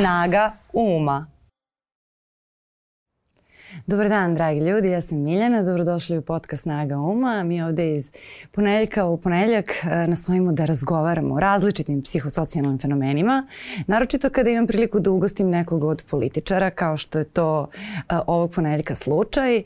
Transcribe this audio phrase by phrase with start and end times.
[0.00, 1.28] Snaga uma.
[3.90, 7.42] Dobar dan, dragi ljudi, ja sam Miljana, dobrodošli u podcast Snaga Uma.
[7.44, 8.12] Mi ovde iz
[8.50, 13.46] ponedeljka u ponedeljak e, nastojimo da razgovaramo o različitim psihosocijalnim fenomenima,
[13.86, 18.52] naročito kada imam priliku da ugostim nekog od političara, kao što je to uh, ovog
[18.52, 19.64] ponedeljka slučaj, uh,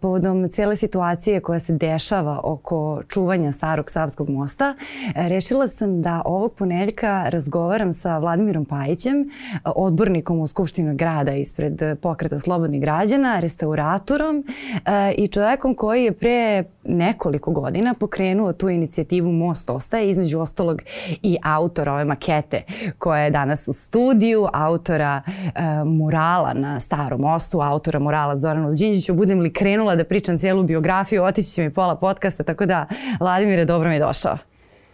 [0.00, 4.74] povodom cele situacije koja se dešava oko čuvanja starog Savskog mosta.
[4.78, 9.30] Uh, rešila sam da ovog ponedeljka razgovaram sa Vladimirom Pajićem,
[9.64, 14.44] odbornikom u Skupštinu grada ispred pokreta Slobodnih građana, restauratorom
[14.86, 20.82] e, i čovekom koji je pre nekoliko godina pokrenuo tu inicijativu Most ostaje, između ostalog
[21.22, 22.62] i autora ove makete
[22.98, 25.50] koja je danas u studiju, autora e,
[25.84, 29.14] murala na Starom mostu, autora murala Zoranu Đinđiću.
[29.14, 32.86] Budem li krenula da pričam cijelu biografiju, otići će mi pola podcasta, tako da,
[33.20, 34.38] Vladimire, dobro mi je došao.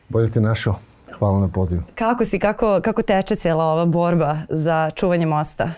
[0.09, 0.75] Bolje te našao.
[1.19, 1.83] Hvala na pozivu.
[1.95, 5.71] Kako si, kako, kako teče cijela ova borba za čuvanje mosta?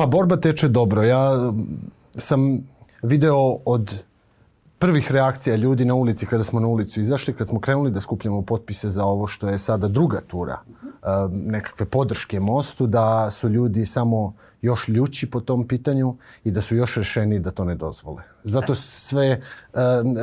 [0.00, 1.02] Pa borba teče dobro.
[1.02, 1.52] Ja
[2.16, 2.58] sam
[3.02, 4.04] video od
[4.78, 8.42] prvih reakcija ljudi na ulici kada smo na ulicu izašli, kad smo krenuli da skupljamo
[8.42, 10.60] potpise za ovo što je sada druga tura
[11.30, 16.76] nekakve podrške mostu, da su ljudi samo još ljući po tom pitanju i da su
[16.76, 18.22] još rešeni da to ne dozvole.
[18.44, 19.40] Zato sve
[19.74, 20.16] um, um,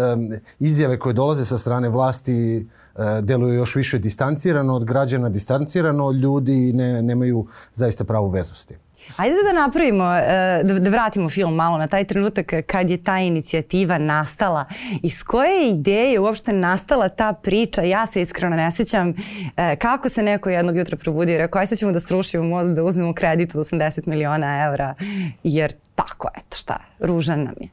[0.59, 6.15] izjave koje dolaze sa strane vlasti uh, deluju još više distancirano od građana, distancirano od
[6.15, 8.77] ljudi i ne, nemaju zaista pravu vezu s tim.
[9.17, 13.19] Ajde da napravimo, e, da, da vratimo film malo na taj trenutak kad je ta
[13.19, 14.65] inicijativa nastala.
[15.03, 17.81] Iz koje ideje uopšte nastala ta priča?
[17.81, 19.13] Ja se iskreno ne sećam
[19.57, 22.69] e, kako se neko jednog jutra probudi i rekao aj sad ćemo da strušimo most,
[22.69, 24.95] da uzmemo kredit od 80 miliona evra,
[25.43, 27.67] jer tako, eto šta, ružan nam je.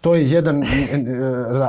[0.00, 0.64] To je jedan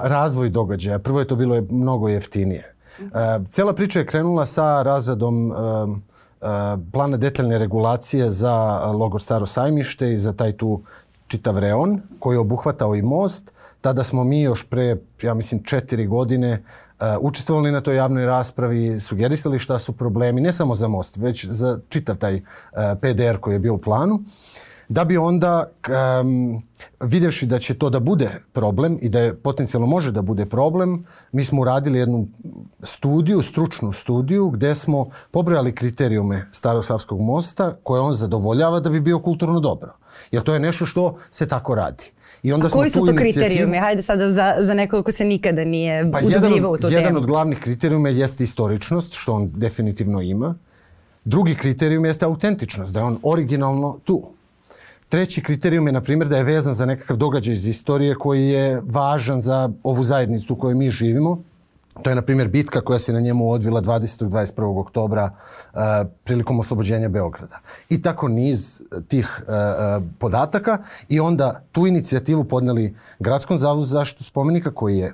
[0.04, 1.00] razvoj događaja.
[1.00, 2.76] Prvo je to bilo mnogo jeftinije.
[3.00, 5.54] Uh, cela priča je krenula sa razradom
[6.92, 10.82] plana detaljne regulacije za logor Staro sajmište i za taj tu
[11.28, 13.52] čitav reon koji je obuhvatao i most.
[13.82, 16.64] Tada smo mi još pre, ja mislim, četiri godine
[17.00, 21.46] uh, učestvovali na toj javnoj raspravi, sugerisali šta su problemi, ne samo za most, već
[21.46, 22.42] za čitav taj uh,
[23.02, 24.16] PDR koji je bio u planu.
[24.16, 24.22] Uh,
[24.92, 25.72] da bi onda
[26.22, 26.64] um,
[27.00, 31.06] videvši da će to da bude problem i da je potencijalno može da bude problem,
[31.32, 32.28] mi smo uradili jednu
[32.84, 39.00] studiju, stručnu studiju, gde smo pobrojali kriterijume Starog Savskog mosta koje on zadovoljava da bi
[39.00, 39.96] bio kulturno dobro.
[40.32, 42.12] Jer to je nešto što se tako radi.
[42.44, 43.78] I onda A koji su to kriterijumi?
[43.78, 47.06] Hajde sada za, za nekog ko se nikada nije pa udobljivao u tu jedan temu.
[47.06, 50.56] Jedan od glavnih kriterijuma jeste istoričnost, što on definitivno ima.
[51.26, 54.41] Drugi kriterijum jeste autentičnost, da je on originalno tu.
[55.12, 58.82] Treći kriterijum je, na primjer, da je vezan za nekakav događaj iz istorije koji je
[58.86, 61.42] važan za ovu zajednicu u kojoj mi živimo.
[62.02, 64.30] To je, na primjer, bitka koja se na njemu odvila 20.
[64.30, 64.80] 21.
[64.80, 65.30] oktobra
[65.74, 65.80] uh,
[66.24, 67.60] prilikom oslobođenja Beograda.
[67.90, 70.78] I tako niz tih uh, podataka
[71.10, 75.14] i onda tu inicijativu podneli Gradskom zavodu za zaštitu spomenika koji je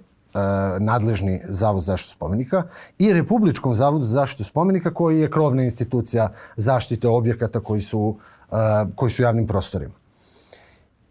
[0.79, 2.63] nadležni zavod za zaštitu spomenika
[2.99, 8.15] i Republičkom zavodu za zaštitu spomenika koji je krovna institucija zaštite objekata koji su uh,
[8.95, 9.93] koji su javnim prostorima.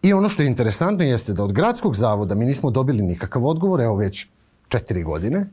[0.03, 3.81] I ono što je interesantno jeste da od gradskog zavoda mi nismo dobili nikakav odgovor,
[3.81, 4.27] evo već
[4.69, 5.47] četiri godine,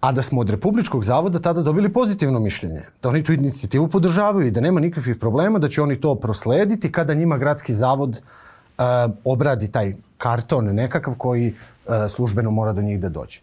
[0.00, 2.82] a da smo od Republičkog zavoda tada dobili pozitivno mišljenje.
[3.02, 6.92] Da oni tu inicijativu podržavaju i da nema nikakvih problema, da će oni to proslediti
[6.92, 8.84] kada njima gradski zavod uh,
[9.24, 13.40] obradi taj karton nekakav koji uh, službeno mora do njih da dođe.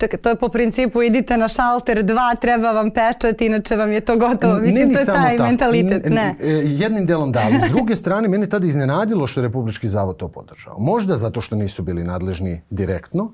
[0.00, 4.00] Čekaj, to je po principu idite na šalter dva, treba vam pečat, inače vam je
[4.00, 4.58] to gotovo.
[4.58, 5.48] Mislim, ne, to je taj tako.
[5.48, 6.06] mentalitet.
[6.08, 6.34] Ne.
[6.40, 10.16] E, jednim delom da, ali s druge strane, mene tada iznenadilo što je Republički zavod
[10.16, 10.78] to podržao.
[10.78, 13.32] Možda zato što nisu bili nadležni direktno,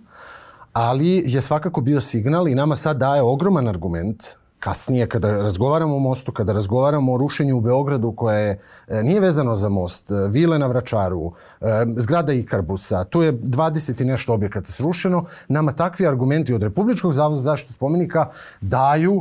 [0.73, 4.25] ali je svakako bio signal i nama sad daje ogroman argument
[4.61, 9.57] kasnije kada razgovaramo o mostu, kada razgovaramo o rušenju u Beogradu koje e, nije vezano
[9.57, 14.73] za most, e, vile na Vračaru, e, zgrada Ikarbusa, tu je 20 i nešto objekata
[14.73, 18.31] srušeno, nama takvi argumenti od Republičkog zavoda za zaštitu spomenika
[18.61, 19.13] daju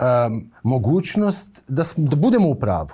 [0.00, 2.90] um, mogućnost da, da budemo u pravu.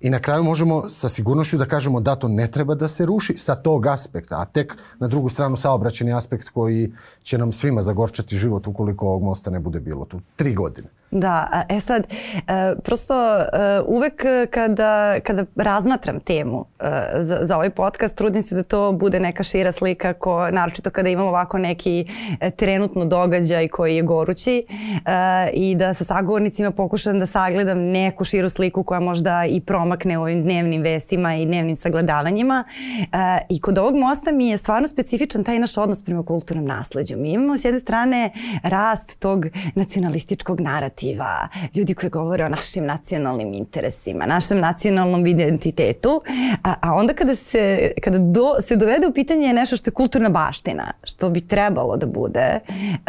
[0.00, 3.36] I na kraju možemo sa sigurnošću da kažemo da to ne treba da se ruši
[3.36, 6.92] sa tog aspekta, a tek na drugu stranu saobraćeni aspekt koji
[7.22, 10.88] će nam svima zagorčati život ukoliko ovog mosta ne bude bilo tu tri godine.
[11.10, 13.46] Da, e sad, e, prosto e,
[13.86, 16.84] uvek kada, kada razmatram temu e,
[17.22, 21.08] za, za ovaj podcast, trudim se da to bude neka šira slika, ko, naročito kada
[21.08, 22.06] imamo ovako neki
[22.40, 28.24] e, trenutno događaj koji je gorući e, i da sa sagovornicima pokušam da sagledam neku
[28.24, 32.64] širu sliku koja možda i promakne u ovim dnevnim vestima i dnevnim sagledavanjima.
[33.00, 33.06] E,
[33.48, 37.16] I kod ovog mosta mi je stvarno specifičan taj naš odnos prema kulturnom nasleđu.
[37.16, 38.30] Mi imamo s jedne strane
[38.62, 46.22] rast tog nacionalističkog narata nativa, ljudi koji govore o našim nacionalnim interesima, našem nacionalnom identitetu,
[46.64, 50.28] a, a onda kada, se, kada do, se dovede u pitanje nešto što je kulturna
[50.28, 53.02] baština, što bi trebalo da bude uh,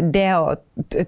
[0.00, 0.54] deo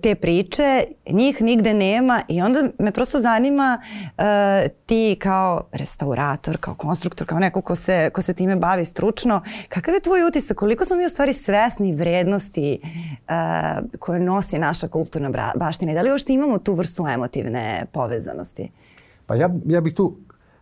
[0.02, 4.24] te priče, njih nigde nema i onda me prosto zanima uh,
[4.86, 9.94] ti kao restaurator, kao konstruktor, kao neko ko se, ko se time bavi stručno, kakav
[9.94, 15.52] je tvoj utisak, koliko smo mi u stvari svesni vrednosti uh, koje nosi naša kulturna
[15.56, 18.70] baština i da li uopšte imamo tu vrstu emotivne povezanosti?
[19.26, 20.16] Pa ja, ja bih tu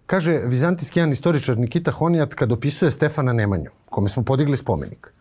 [0.09, 5.13] Kaže vizantijski jedan istoričar Nikita Honijat kad opisuje Stefana Nemanju, kome smo podigli spomenik.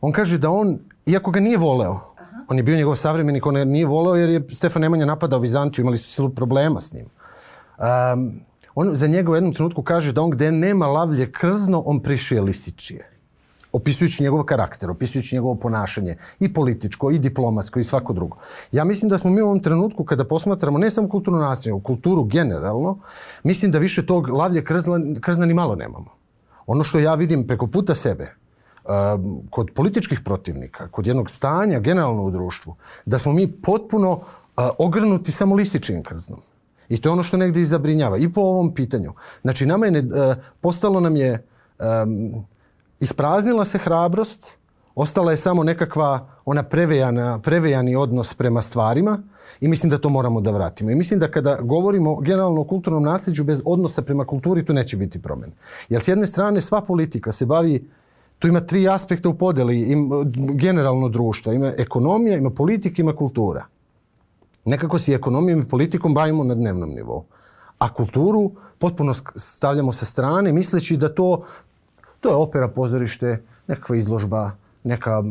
[0.00, 2.00] On kaže da on, iako ga nije voleo,
[2.48, 5.98] on je bio njegov savremenik, on nije voleo jer je Stefan Nemanja napadao Vizantiju, imali
[5.98, 7.06] su silu problema s njim.
[7.06, 8.40] Um,
[8.74, 12.42] on za njega u jednom trenutku kaže da on gde nema lavlje krzno, on prišije
[12.42, 13.08] lisičije.
[13.72, 18.36] Opisujući njegov karakter, opisujući njegovo ponašanje i političko, i diplomatsko, i svako drugo.
[18.72, 21.80] Ja mislim da smo mi u ovom trenutku, kada posmatramo ne samo kulturno nasilje, u
[21.80, 22.98] kulturu generalno,
[23.42, 26.10] mislim da više tog lavlje krzna, krzna ni malo nemamo.
[26.66, 28.34] Ono što ja vidim preko puta sebe,
[28.84, 32.74] Um, kod političkih protivnika, kod jednog stanja generalno u društvu,
[33.06, 34.22] da smo mi potpuno uh,
[34.78, 36.40] ogrnuti samo lističnim krznom.
[36.88, 38.18] I to je ono što negde izabrinjava.
[38.18, 39.12] I po ovom pitanju.
[39.42, 41.46] Znači, nama je, ne, uh, postalo nam je,
[41.78, 42.44] um,
[43.00, 44.56] ispraznila se hrabrost,
[44.94, 49.18] ostala je samo nekakva ona prevejana, prevejani odnos prema stvarima
[49.60, 50.90] i mislim da to moramo da vratimo.
[50.90, 54.96] I mislim da kada govorimo generalno o kulturnom nasljeđu bez odnosa prema kulturi, tu neće
[54.96, 55.52] biti promen.
[55.88, 57.88] Jer s jedne strane sva politika se bavi
[58.40, 60.10] tu ima tri aspekta u podeli, im,
[60.54, 61.52] generalno društva.
[61.52, 63.66] Ima ekonomija, ima politika, ima kultura.
[64.64, 67.24] Nekako si ekonomijom i politikom bavimo na dnevnom nivou.
[67.78, 71.44] A kulturu potpuno stavljamo sa strane misleći da to,
[72.20, 74.50] to je opera, pozorište, nekakva izložba,
[74.84, 75.30] neka uh,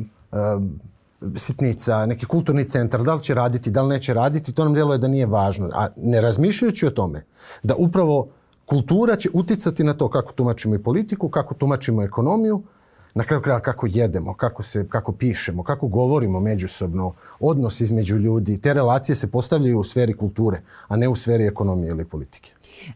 [1.35, 4.97] sitnica, neki kulturni centar, da li će raditi, da li neće raditi, to nam djeluje
[4.97, 5.69] da nije važno.
[5.73, 7.23] A ne razmišljajući o tome
[7.63, 8.27] da upravo
[8.65, 12.63] kultura će uticati na to kako tumačimo i politiku, kako tumačimo ekonomiju,
[13.13, 18.61] na kraju kraja kako jedemo, kako, se, kako pišemo, kako govorimo međusobno, odnos između ljudi,
[18.61, 22.51] te relacije se postavljaju u sferi kulture, a ne u sferi ekonomije ili politike.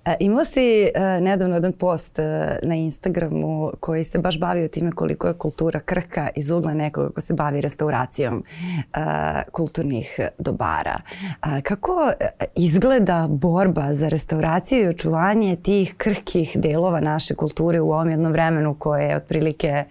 [0.06, 0.92] E, imao si e,
[1.22, 6.30] nedavno jedan post e, na Instagramu koji se baš bavio time koliko je kultura krka
[6.36, 8.44] iz ugla nekoga ko se bavi restauracijom
[9.52, 11.02] kulturnih dobara.
[11.64, 12.12] Kako
[12.56, 18.76] izgleda borba za restauraciju i očuvanje tih krhkih delova naše kulture u ovom jednom vremenu
[18.80, 19.84] koje je otprilike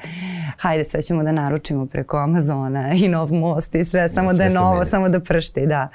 [0.58, 4.50] hajde sve ćemo da naručimo preko Amazona i nov most i sve, samo da je
[4.50, 5.88] novo, samo da pršti, da.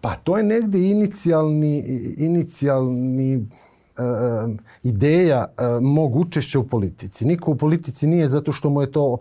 [0.00, 1.78] Pa to je negde inicijalni,
[2.16, 4.50] inicijalni uh,
[4.82, 7.24] ideja uh, mog učešća u politici.
[7.24, 9.18] Niko u politici nije zato što mu je to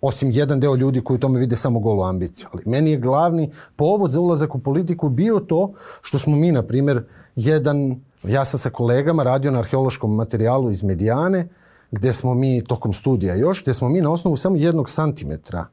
[0.00, 2.48] osim jedan deo ljudi koji u tome vide samo golu ambiciju.
[2.52, 5.72] Ali meni je glavni povod za ulazak u politiku bio to
[6.02, 7.04] što smo mi, na primjer,
[7.36, 11.48] jedan, ja sam sa kolegama radio na arheološkom materijalu iz Medijane,
[11.90, 15.66] gde smo mi, tokom studija još, gde smo mi na osnovu samo jednog santimetra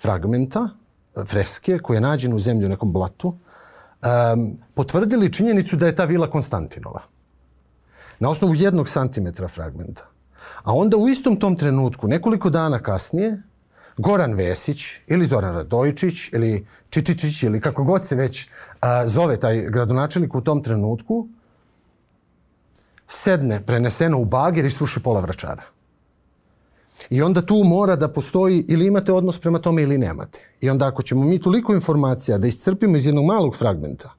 [0.00, 0.68] fragmenta,
[1.26, 3.34] freske, koje je nađen u zemlji u nekom blatu,
[4.02, 7.02] um, potvrdili činjenicu da je ta vila Konstantinova.
[8.18, 10.06] Na osnovu jednog santimetra fragmenta.
[10.62, 13.42] A onda u istom tom trenutku, nekoliko dana kasnije,
[13.96, 18.48] Goran Vesić ili Zoran Radojičić ili Čičičić ili kako god se već
[18.80, 21.28] a, zove taj gradonačelnik u tom trenutku,
[23.08, 25.62] sedne preneseno u bager i suši pola vračara.
[27.10, 30.40] I onda tu mora da postoji ili imate odnos prema tome ili nemate.
[30.60, 34.10] I onda ako ćemo mi toliko informacija da iscrpimo iz jednog malog fragmenta,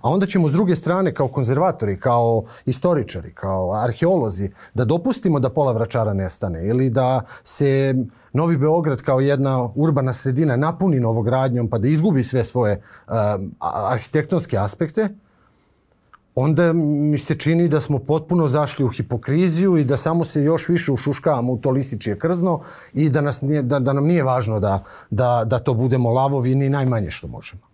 [0.00, 5.50] a onda ćemo s druge strane kao konzervatori, kao istoričari, kao arheolozi da dopustimo da
[5.50, 7.94] pola vračara nestane ili da se
[8.32, 13.14] Novi Beograd kao jedna urbana sredina napuni novogradnjom pa da izgubi sve svoje uh,
[13.90, 15.08] arhitektonske aspekte,
[16.34, 20.68] onda mi se čini da smo potpuno zašli u hipokriziju i da samo se još
[20.68, 22.60] više ušuškavamo u to lisičije krzno
[22.94, 26.54] i da, nas nije, da, da nam nije važno da, da, da to budemo lavovi
[26.54, 27.73] ni najmanje što možemo.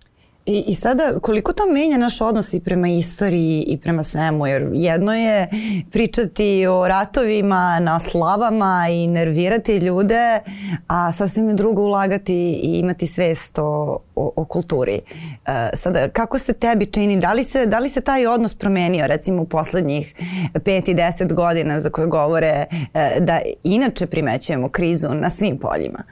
[0.50, 4.70] I, I sada, koliko to menja naš odnos i prema istoriji i prema svemu, jer
[4.72, 5.48] jedno je
[5.90, 10.40] pričati o ratovima na slavama i nervirati ljude,
[10.86, 15.00] a sasvim je drugo ulagati i imati svest o, o, o kulturi.
[15.46, 19.06] E, sada, kako se tebi čini, da li se, da li se taj odnos promenio
[19.06, 20.14] recimo u poslednjih
[20.54, 22.64] 5 i 10 godina za koje govore
[22.94, 26.04] e, da inače primećujemo krizu na svim poljima?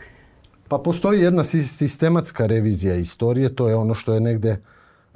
[0.68, 4.60] Pa postoji jedna sistematska revizija istorije, to je ono što je negde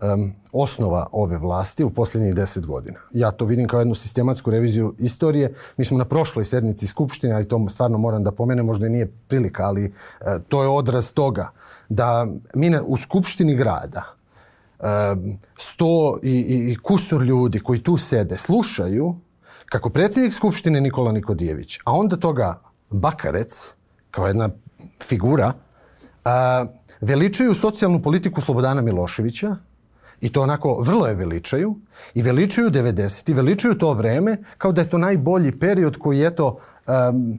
[0.02, 2.98] um, osnova ove vlasti u posljednjih deset godina.
[3.12, 5.54] Ja to vidim kao jednu sistematsku reviziju istorije.
[5.76, 9.66] Mi smo na prošloj sednici Skupštine, ali to stvarno moram da pomenem, možda nije prilika,
[9.66, 11.50] ali uh, to je odraz toga
[11.88, 14.04] da mi na, u Skupštini grada
[15.58, 19.14] sto i, i, i kusur ljudi koji tu sede slušaju
[19.66, 23.74] kako predsjednik Skupštine Nikola Nikodijević, a onda toga Bakarec,
[24.10, 24.48] kao jedna
[25.02, 25.52] figura,
[26.24, 26.64] a,
[27.00, 29.56] veličaju socijalnu politiku Slobodana Miloševića,
[30.22, 31.76] I to onako vrlo je veličaju
[32.14, 36.30] i veličaju 90 i veličaju to vreme kao da je to najbolji period koji je
[36.36, 37.38] to um,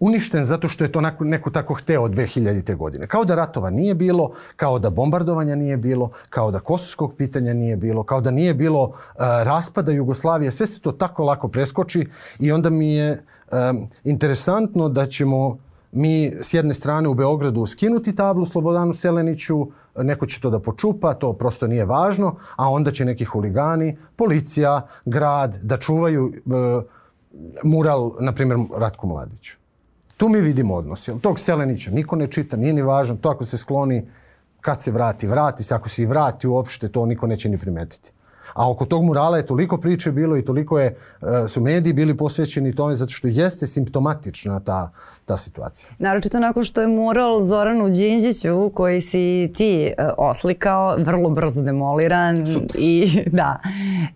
[0.00, 2.76] uništen zato što je to neko, neko tako hteo od 2000.
[2.76, 3.06] godine.
[3.06, 7.76] Kao da ratova nije bilo, kao da bombardovanja nije bilo, kao da kosovskog pitanja nije
[7.76, 10.52] bilo, kao da nije bilo uh, raspada Jugoslavije.
[10.52, 12.06] Sve se to tako lako preskoči
[12.38, 15.58] i onda mi je um, interesantno da ćemo
[15.92, 19.66] mi s jedne strane u Beogradu skinuti tablu Slobodanu Seleniću,
[19.96, 24.86] neko će to da počupa, to prosto nije važno, a onda će neki huligani, policija,
[25.04, 26.84] grad da čuvaju uh,
[27.64, 29.56] mural, na primjer, Ratku Mladiću.
[30.16, 31.08] Tu mi vidimo odnos.
[31.08, 33.16] Jel, tog Selenića niko ne čita, nije ni važno.
[33.16, 34.08] To ako se skloni,
[34.60, 35.74] kad se vrati, vrati se.
[35.74, 38.12] Ako se i vrati uopšte, to niko neće ni primetiti.
[38.54, 40.96] A oko tog murala je toliko priče bilo i toliko je,
[41.44, 44.90] e, su mediji bili posvećeni tome zato što jeste simptomatična ta,
[45.24, 45.90] ta situacija.
[45.98, 52.46] Naročito nakon što je mural Zoranu Đinđiću koji si ti e, oslikao vrlo brzo demoliran
[52.46, 52.76] Super.
[52.78, 53.60] i da.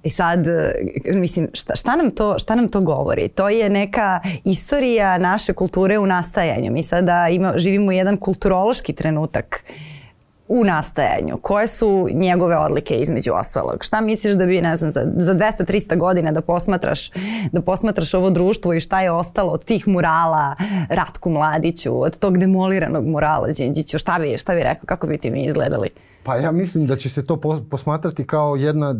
[0.03, 0.73] I sad e,
[1.15, 3.29] mislim šta, šta nam to šta nam to govori?
[3.29, 6.73] To je neka istorija naše kulture u nastajanju.
[6.73, 9.65] Mi sada ima, živimo jedan kulturološki trenutak
[10.49, 11.39] u nastajanju?
[11.43, 13.85] Koje su njegove odlike između ostalog?
[13.85, 17.11] Šta misliš da bi, ne znam, za, za 200-300 godina da posmatraš,
[17.53, 20.55] da posmatraš ovo društvo i šta je ostalo od tih murala
[20.89, 23.99] Ratku Mladiću, od tog demoliranog murala Đinđiću?
[23.99, 24.87] Šta bi, šta bi rekao?
[24.87, 25.89] Kako bi ti mi izgledali?
[26.25, 27.41] Pa ja mislim da će se to
[27.71, 28.95] posmatrati kao jedna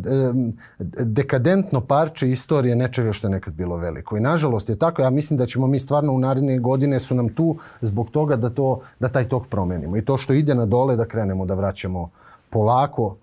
[0.99, 4.17] dekadentno parče istorije nečega što je nekad bilo veliko.
[4.17, 5.03] I nažalost je tako.
[5.03, 8.51] Ja mislim da ćemo mi stvarno u naredne godine su nam tu zbog toga da,
[8.51, 9.97] to, da taj tok promenimo.
[9.97, 12.11] I to što ide na dole da krenemo da vraćamo
[12.51, 13.17] polako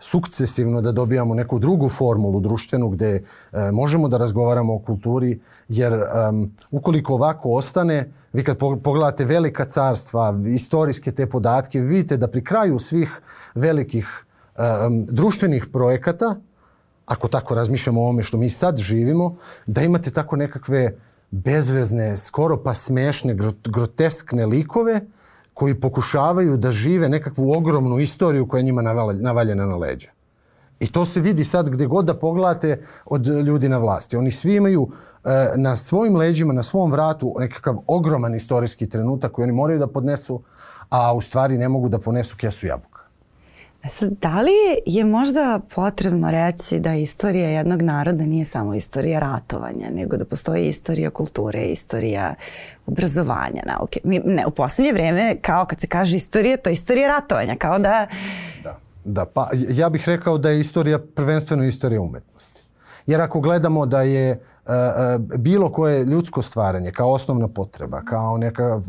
[0.00, 3.24] sukcesivno da dobijamo neku drugu formulu društvenu gde
[3.72, 6.04] možemo da razgovaramo o kulturi, jer
[6.70, 12.78] ukoliko ovako ostane, vi kad pogledate velika carstva, istorijske te podatke, vidite da pri kraju
[12.78, 13.20] svih
[13.54, 14.24] velikih
[15.08, 16.36] društvenih projekata,
[17.06, 20.98] ako tako razmišljamo o ovome što mi sad živimo, da imate tako nekakve
[21.30, 25.00] bezvezne, skoro pa smešne, groteskne likove
[25.58, 28.82] koji pokušavaju da žive nekakvu ogromnu istoriju koja je njima
[29.18, 30.10] navaljena na leđa.
[30.80, 34.16] I to se vidi sad gde god da pogledate od ljudi na vlasti.
[34.16, 34.88] Oni svi imaju
[35.24, 39.86] e, na svojim leđima, na svom vratu nekakav ogroman istorijski trenutak koji oni moraju da
[39.86, 40.42] podnesu,
[40.90, 42.97] a u stvari ne mogu da ponesu kesu jabuka.
[43.88, 44.52] E sad, da li
[44.86, 50.68] je možda potrebno reći da istorija jednog naroda nije samo istorija ratovanja, nego da postoji
[50.68, 52.34] istorija kulture, istorija
[52.86, 54.00] obrazovanja, nauke?
[54.04, 57.78] Mi, ne, u poslednje vreme, kao kad se kaže istorija, to je istorija ratovanja, kao
[57.78, 58.06] da...
[58.64, 62.57] Da, da pa ja bih rekao da je istorija prvenstveno istorija umetnosti.
[63.08, 64.72] Jer ako gledamo da je uh,
[65.38, 68.82] bilo koje ljudsko stvaranje kao osnovna potreba, kao neka uh,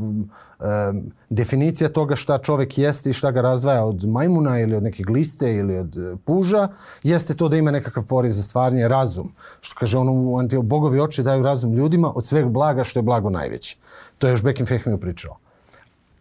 [1.30, 5.56] definicija toga šta čovek jeste i šta ga razdvaja od majmuna ili od neke gliste
[5.56, 5.96] ili od
[6.26, 6.68] puža,
[7.04, 9.32] jeste to da ima nekakav poriv za stvaranje, razum.
[9.62, 13.04] Što kaže ono u Antio, bogovi oči daju razum ljudima od sveg blaga što je
[13.04, 13.78] blago najveće.
[14.18, 15.38] To je još Bekim Fehmiju pričao.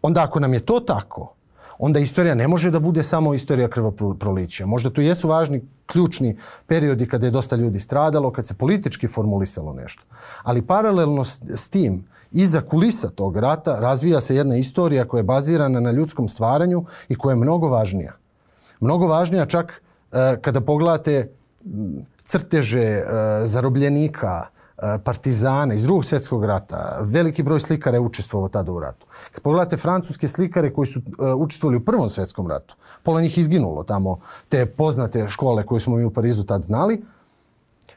[0.01, 1.33] Onda ako nam je to tako,
[1.79, 4.65] onda istorija ne može da bude samo istorija krvoprolića.
[4.65, 9.73] Možda tu jesu važni ključni periodi kada je dosta ljudi stradalo, kad se politički formulisalo
[9.73, 10.03] nešto.
[10.43, 15.23] Ali paralelno s, s tim, iza kulisa tog rata razvija se jedna istorija koja je
[15.23, 18.13] bazirana na ljudskom stvaranju i koja je mnogo važnija.
[18.79, 19.81] Mnogo važnija čak
[20.11, 21.31] e, kada pogledate
[22.23, 23.03] crteže e,
[23.45, 24.45] zarobljenika,
[25.03, 26.97] partizana iz drugog svjetskog rata.
[27.01, 29.05] Veliki broj slikara je učestvovao tada u ratu.
[29.31, 33.83] Kad pogledate francuske slikare koji su uh, učestvovali u prvom svjetskom ratu, pola njih izginulo
[33.83, 34.19] tamo,
[34.49, 37.03] te poznate škole koje smo mi u Parizu tad znali,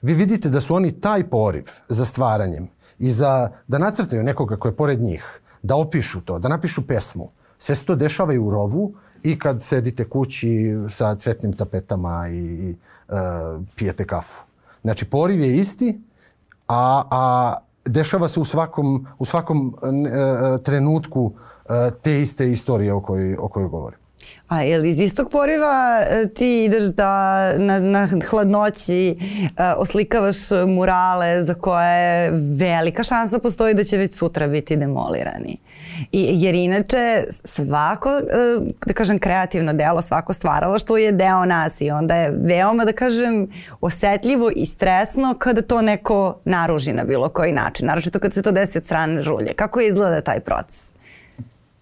[0.02, 4.68] vi vidite da su oni taj poriv za stvaranjem i za da nacrtaju nekoga ko
[4.68, 7.28] je pored njih, da opišu to, da napišu pesmu.
[7.58, 12.36] Sve se to dešava i u rovu i kad sedite kući sa cvetnim tapetama i,
[12.36, 12.76] i
[13.08, 13.16] uh,
[13.76, 14.42] pijete kafu.
[14.82, 16.00] Znači, poriv je isti,
[16.72, 23.00] a, a dešava se u svakom, u svakom e, trenutku e, te iste istorije o
[23.00, 24.01] kojoj, o kojoj govorim.
[24.52, 30.37] A je li iz istog poriva e, ti ideš da na, na hladnoći uh, oslikavaš
[30.66, 35.56] murale za koje velika šansa postoji da će već sutra biti demolirani?
[36.12, 41.90] I, jer inače svako, uh, da kažem, kreativno delo, svako stvaralaštvo je deo nas i
[41.90, 43.49] onda je veoma, da kažem,
[43.80, 47.87] osetljivo i stresno kada to neko naruži na bilo koji način.
[47.87, 49.52] Naročito kad se to desi od strane žulje.
[49.52, 50.91] Kako izgleda taj proces?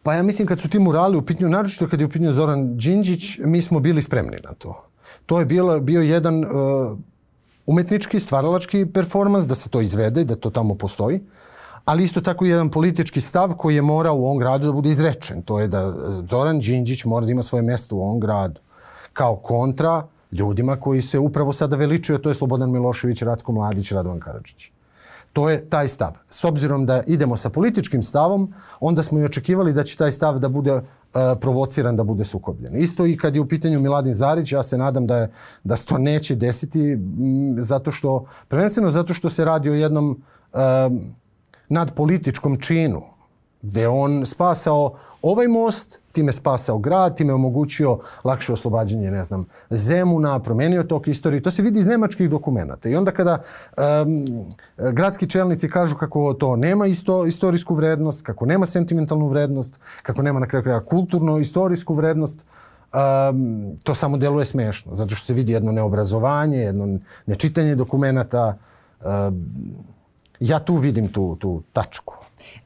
[0.03, 2.77] Pa ja mislim kad su ti murali u pitanju, naročito kad je u pitanju Zoran
[2.77, 4.87] Đinđić, mi smo bili spremni na to.
[5.27, 6.99] To je bilo, bio jedan uh,
[7.67, 11.21] umetnički, stvaralački performans, da se to izvede, da to tamo postoji,
[11.85, 15.43] ali isto tako jedan politički stav koji je morao u ovom gradu da bude izrečen.
[15.43, 18.61] To je da uh, Zoran Đinđić mora da ima svoje mesto u ovom gradu
[19.13, 24.21] kao kontra ljudima koji se upravo sada veličuju, to je Slobodan Milošević, Ratko Mladić, Radovan
[24.21, 24.71] Karadžić.
[25.33, 26.19] To je taj stav.
[26.31, 30.39] S obzirom da idemo sa političkim stavom, onda smo i očekivali da će taj stav
[30.39, 30.83] da bude uh,
[31.41, 32.77] provociran, da bude sukobljen.
[32.77, 35.31] Isto i kad je u pitanju Miladin Zarić, ja se nadam da, je,
[35.65, 36.99] da se to neće desiti,
[37.59, 40.23] zato što, prvenstveno zato što se radi o jednom
[40.53, 41.01] um,
[41.69, 43.03] nadpolitičkom činu,
[43.63, 50.39] gde on spasao ovaj most, time spasao grad, time omogućio lakše oslobađanje, ne znam, Zemuna,
[50.39, 51.43] promenio tok istorije.
[51.43, 52.89] To se vidi iz nemačkih dokumenta.
[52.89, 53.43] I onda kada
[53.77, 54.27] um,
[54.93, 60.41] gradski čelnici kažu kako to nema isto, istorijsku vrednost, kako nema sentimentalnu vrednost, kako nema
[60.41, 62.41] na kraju kraja kulturno-istorijsku vrednost,
[62.93, 64.95] um, to samo deluje smešno.
[64.95, 68.57] Zato što se vidi jedno neobrazovanje, jedno nečitanje dokumenta.
[69.05, 69.47] Um,
[70.41, 72.15] ja tu vidim tu, tu tačku.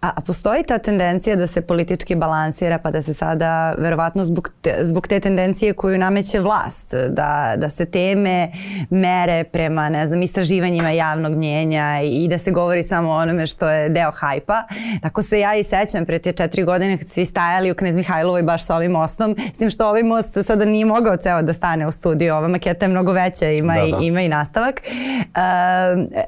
[0.01, 4.51] A, a postoji ta tendencija da se politički balansira pa da se sada verovatno zbog
[4.63, 8.53] te, zbog te tendencije koju nameće vlast da, da se teme
[8.91, 13.69] mere prema ne znam istraživanjima javnog mnjenja i da se govori samo o onome što
[13.69, 14.63] je deo hajpa.
[15.03, 18.43] Tako se ja i sećam pre te četiri godine kad svi stajali u Knez Mihajlovoj
[18.43, 21.87] baš sa ovim mostom s tim što ovaj most sada nije mogao ceo da stane
[21.87, 22.35] u studiju.
[22.35, 24.03] Ova maketa je mnogo veća ima, da, da.
[24.03, 24.83] I, ima i nastavak.
[24.85, 25.35] Uh,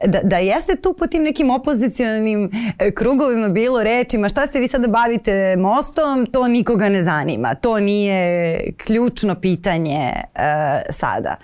[0.06, 2.50] da, da jeste tu po tim nekim opozicionalnim
[2.94, 7.54] krugovima kojima bilo rečima šta se vi sada bavite mostom, to nikoga ne zanima.
[7.54, 10.40] To nije ključno pitanje uh,
[10.90, 11.36] sada.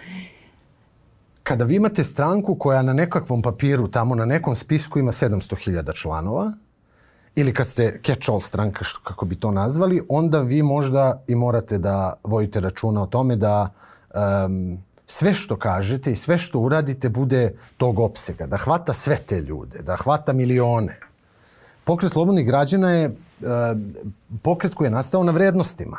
[1.43, 6.53] Kada vi imate stranku koja na nekakvom papiru, tamo na nekom spisku ima 700.000 članova,
[7.35, 11.79] ili kad ste catch-all stranka, što, kako bi to nazvali, onda vi možda i morate
[11.79, 13.69] da vojite računa o tome da
[14.15, 19.41] um, sve što kažete i sve što uradite bude tog opsega, da hvata sve te
[19.41, 21.12] ljude, da hvata milione.
[21.85, 23.13] Pokret slobodnih građana je e,
[24.43, 25.99] pokret koji je nastao na vrednostima.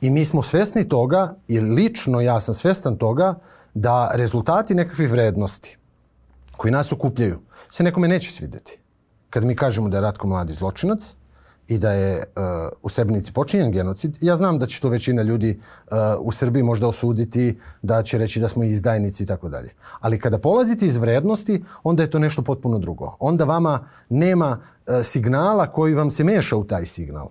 [0.00, 3.34] I mi smo svesni toga, i lično ja sam svestan toga,
[3.74, 5.78] da rezultati nekakvih vrednosti
[6.56, 7.40] koji nas okupljaju
[7.70, 8.78] se nekome neće svideti.
[9.30, 11.14] Kad mi kažemo da je Ratko mladi zločinac,
[11.68, 12.42] i da je uh,
[12.82, 14.18] u Srebrenici počinjen genocid.
[14.20, 18.40] Ja znam da će to većina ljudi uh, u Srbiji možda osuditi, da će reći
[18.40, 19.70] da smo izdajnici i tako dalje.
[20.00, 23.16] Ali kada polazite iz vrednosti, onda je to nešto potpuno drugo.
[23.20, 27.28] Onda vama nema uh, signala koji vam se meša u taj signal.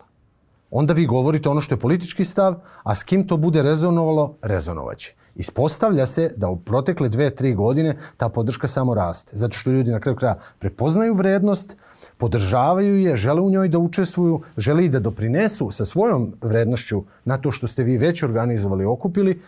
[0.72, 5.16] Onda vi govorite ono što je politički stav, a s kim to bude rezonovalo, rezonovaće.
[5.36, 9.38] Ispostavlja se da u protekle dve, tri godine ta podrška samo raste.
[9.38, 11.78] Zato što ljudi na kraju kraja prepoznaju vrednost,
[12.18, 17.38] podržavaju je, žele u njoj da učestvuju, žele i da doprinesu sa svojom vrednošću na
[17.38, 19.40] to što ste vi već organizovali, okupili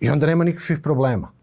[0.00, 1.37] i onda nema nikakvih problema.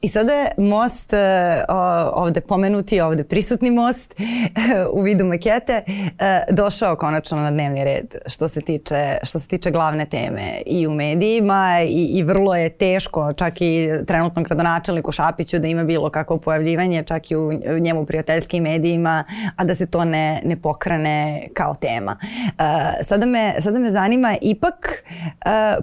[0.00, 1.64] I sada je most, e,
[2.12, 4.14] ovde pomenuti, ovde prisutni most
[4.96, 9.70] u vidu makete, e, došao konačno na dnevni red što se tiče, što se tiče
[9.70, 15.58] glavne teme i u medijima i, i vrlo je teško čak i trenutnom gradonačelniku Šapiću
[15.58, 19.24] da ima bilo kakvo pojavljivanje čak i u njemu prijateljskim medijima,
[19.56, 22.16] a da se to ne, ne pokrane kao tema.
[22.22, 25.04] E, sada me, sada me zanima, ipak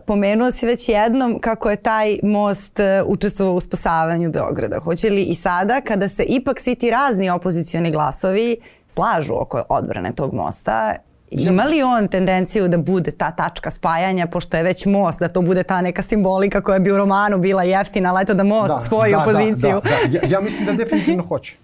[0.05, 4.79] pomenuo si već jednom kako je taj most učestvovao u spasavanju Beograda.
[4.79, 8.57] Hoće li i sada, kada se ipak svi ti razni opozicioni glasovi
[8.87, 10.93] slažu oko odbrane tog mosta,
[11.31, 15.41] Ima li on tendenciju da bude ta tačka spajanja, pošto je već most, da to
[15.41, 18.81] bude ta neka simbolika koja bi u romanu bila jeftina, ali eto da most da,
[18.81, 19.81] svoju da, opoziciju?
[19.83, 20.17] Da, da, da.
[20.17, 21.57] Ja, ja mislim da definitivno hoće.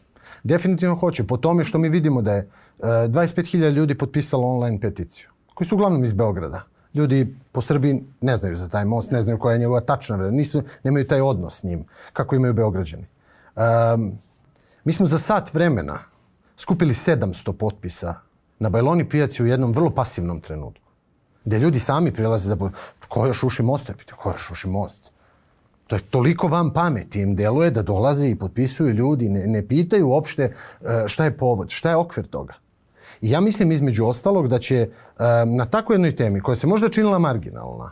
[0.43, 1.23] Definitivno hoće.
[1.23, 5.75] Po tome što mi vidimo da je uh, 25.000 ljudi potpisalo online peticiju, koji su
[5.75, 9.59] uglavnom iz Beograda ljudi po Srbiji ne znaju za taj most, ne znaju koja je
[9.59, 13.05] njegova tačna nisu, nemaju taj odnos s njim, kako imaju Beograđani.
[13.55, 14.11] Um,
[14.83, 15.99] mi smo za sat vremena
[16.57, 18.15] skupili 700 potpisa
[18.59, 20.85] na Bajloni pijaci u jednom vrlo pasivnom trenutku.
[21.45, 22.69] Gde ljudi sami prilaze da...
[23.07, 23.89] Ko još uši most?
[23.89, 25.11] Ja ko još uši most?
[25.87, 30.07] To je toliko vam pameti im deluje da dolaze i potpisuju ljudi, ne, ne pitaju
[30.09, 30.53] uopšte e,
[31.07, 32.53] šta je povod, šta je okvir toga.
[33.21, 34.89] Ja mislim između ostalog da će
[35.45, 37.91] na tako jednoj temi koja se možda činila marginalna,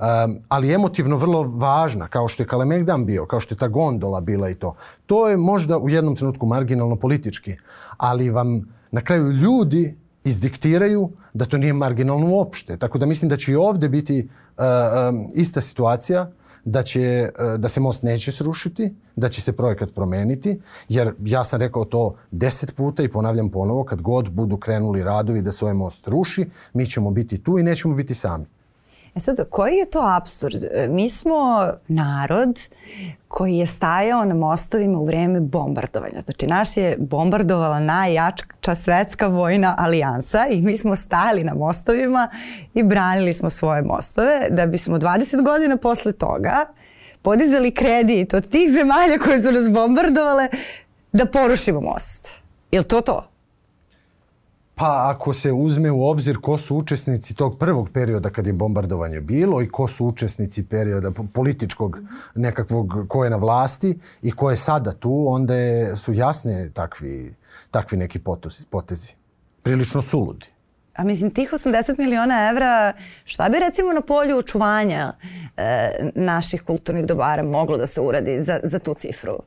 [0.00, 4.20] um, ali emotivno vrlo važna, kao što je Kalemegdan bio, kao što je ta gondola
[4.20, 4.74] bila i to,
[5.06, 7.56] to je možda u jednom trenutku marginalno politički,
[7.96, 12.76] ali vam na kraju ljudi izdiktiraju da to nije marginalno uopšte.
[12.76, 14.64] Tako da mislim da će i ovde biti uh,
[15.08, 16.30] um, ista situacija
[16.64, 21.44] da, će, e, da se most neće srušiti, da će se projekat promeniti, jer ja
[21.44, 25.64] sam rekao to deset puta i ponavljam ponovo, kad god budu krenuli radovi da se
[25.64, 28.46] ovaj most ruši, mi ćemo biti tu i nećemo biti sami.
[29.14, 30.64] E sad, koji je to absurd?
[30.64, 32.58] E, mi smo narod
[33.28, 36.20] koji je stajao na mostovima u vreme bombardovanja.
[36.24, 42.28] Znači, naš je bombardovala najjača svetska vojna alijansa i mi smo stajali na mostovima
[42.74, 46.66] i branili smo svoje mostove da bismo 20 godina posle toga
[47.22, 50.48] podizali kredit od tih zemalja koje su nas bombardovale
[51.12, 52.28] da porušimo most.
[52.70, 53.30] Je li to to?
[54.80, 59.20] Pa ako se uzme u obzir ko su učesnici tog prvog perioda kad je bombardovanje
[59.20, 61.98] bilo i ko su učesnici perioda političkog
[62.34, 67.34] nekakvog ko je na vlasti i ko je sada tu, onda je, su jasne takvi,
[67.70, 69.12] takvi neki potezi, potezi.
[69.62, 70.46] Prilično suludi.
[70.96, 72.92] A mislim, tih 80 miliona evra,
[73.24, 75.12] šta bi recimo na polju očuvanja
[75.56, 79.38] e, naših kulturnih dobara moglo da se uradi za, za tu cifru?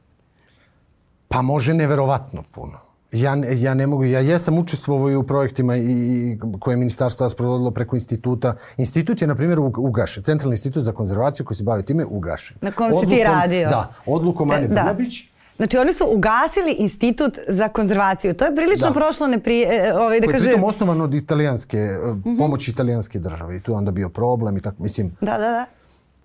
[1.27, 2.92] Pa može neverovatno puno.
[3.13, 7.71] Ja, ja ne mogu, ja jesam učestvovao u projektima i, i koje je ministarstvo sprovodilo
[7.71, 8.55] preko instituta.
[8.77, 10.23] Institut je, na primjer, ugašen.
[10.23, 12.57] Centralni institut za konzervaciju koji se bavi time ugašen.
[12.61, 13.69] Na kom si ti radio?
[13.69, 14.67] Da, odlukom Ane da.
[14.67, 15.33] Brnabić.
[15.57, 18.33] Znači oni su ugasili institut za konzervaciju.
[18.33, 18.93] To je prilično da.
[18.93, 20.45] prošlo neprije, e, ovaj, da Koji kaže...
[20.45, 22.37] pritom osnovan od italijanske, mm -hmm.
[22.37, 23.57] pomoći italijanske države.
[23.57, 25.15] I tu je onda bio problem i tako, mislim...
[25.21, 25.65] Da, da, da.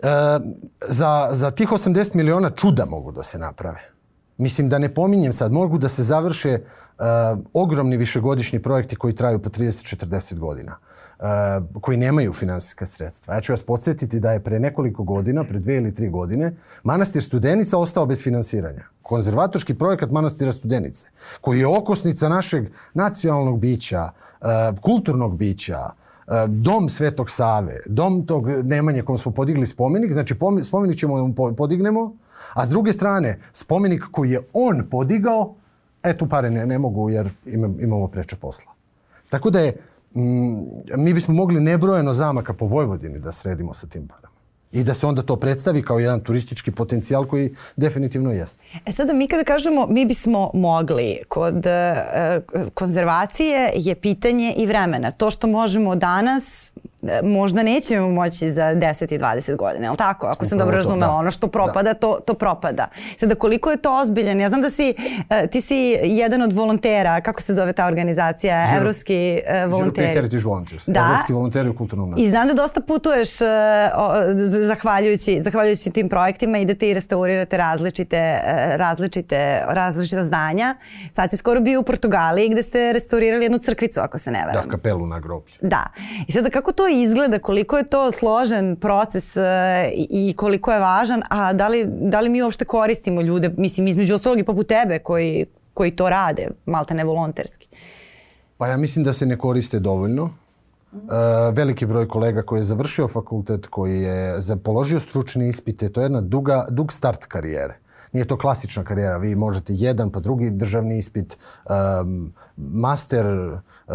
[0.02, 0.40] E,
[0.88, 3.97] za, za tih 80 miliona čuda mogu da se naprave.
[4.38, 6.58] Mislim da ne pominjem sad, mogu da se završe
[6.98, 7.04] uh,
[7.52, 10.76] ogromni višegodišnji projekti koji traju po 30-40 godina.
[11.18, 11.24] Uh,
[11.80, 13.34] koji nemaju finansijska sredstva.
[13.34, 17.22] Ja ću vas podsjetiti da je pre nekoliko godina, pre dve ili tri godine, manastir
[17.22, 18.84] Studenica ostao bez finansiranja.
[19.02, 21.06] Konzervatorski projekat manastira Studenice,
[21.40, 26.07] koji je okosnica našeg nacionalnog bića, uh, kulturnog bića, uh,
[26.48, 32.12] dom Svetog Save, dom tog Nemanje kom smo podigli spomenik, znači spomenik ćemo da podignemo,
[32.54, 35.54] A s druge strane, spomenik koji je on podigao,
[36.02, 37.30] e tu pare ne, ne mogu jer
[37.80, 38.72] imamo preče posla.
[39.28, 39.76] Tako da je,
[40.14, 40.22] mm,
[40.96, 44.27] mi bismo mogli nebrojeno zamaka po Vojvodini da sredimo sa tim parama.
[44.72, 48.64] I da se onda to predstavi kao jedan turistički potencijal koji definitivno jeste.
[48.86, 51.94] E sada mi kada kažemo mi bismo mogli, kod e,
[52.74, 55.10] konzervacije je pitanje i vremena.
[55.10, 56.72] To što možemo danas
[57.22, 60.26] možda nećemo moći za 10 i 20 godina, je li tako?
[60.26, 61.18] Ako sam dobro razumela, da.
[61.18, 61.94] ono što propada, da.
[61.94, 62.86] to, to propada.
[63.16, 64.40] Sada, koliko je to ozbiljan?
[64.40, 68.64] Ja znam da si, uh, ti si jedan od volontera, kako se zove ta organizacija?
[68.64, 70.06] Euro, Evropski uh, volonteri.
[70.06, 70.84] European Heritage Volunteers.
[70.86, 71.06] Da.
[71.10, 72.26] Evropski volonteri u kulturnom nastavu.
[72.26, 73.46] I znam da dosta putuješ uh,
[74.66, 80.76] zahvaljujući, zahvaljujući tim projektima, idete i restaurirate različite, uh, različite, različita zdanja.
[81.12, 84.64] Sad si skoro bio u Portugaliji gde ste restaurirali jednu crkvicu, ako se ne veram.
[84.64, 85.54] Da, kapelu na groblju.
[85.60, 85.84] Da.
[86.26, 89.42] I sada kako to izgleda, koliko je to složen proces uh,
[89.94, 94.14] i koliko je važan, a da li, da li mi uopšte koristimo ljude, mislim, između
[94.14, 97.68] ostalog i poput tebe koji, koji to rade, malta ne volonterski?
[98.56, 100.30] Pa ja mislim da se ne koriste dovoljno.
[100.92, 101.10] Uh,
[101.52, 106.20] veliki broj kolega koji je završio fakultet, koji je položio stručne ispite, to je jedna
[106.20, 107.78] duga, dug start karijere.
[108.12, 111.38] Nije to klasična karijera, vi možete jedan pa drugi državni ispit,
[112.00, 113.26] um, master,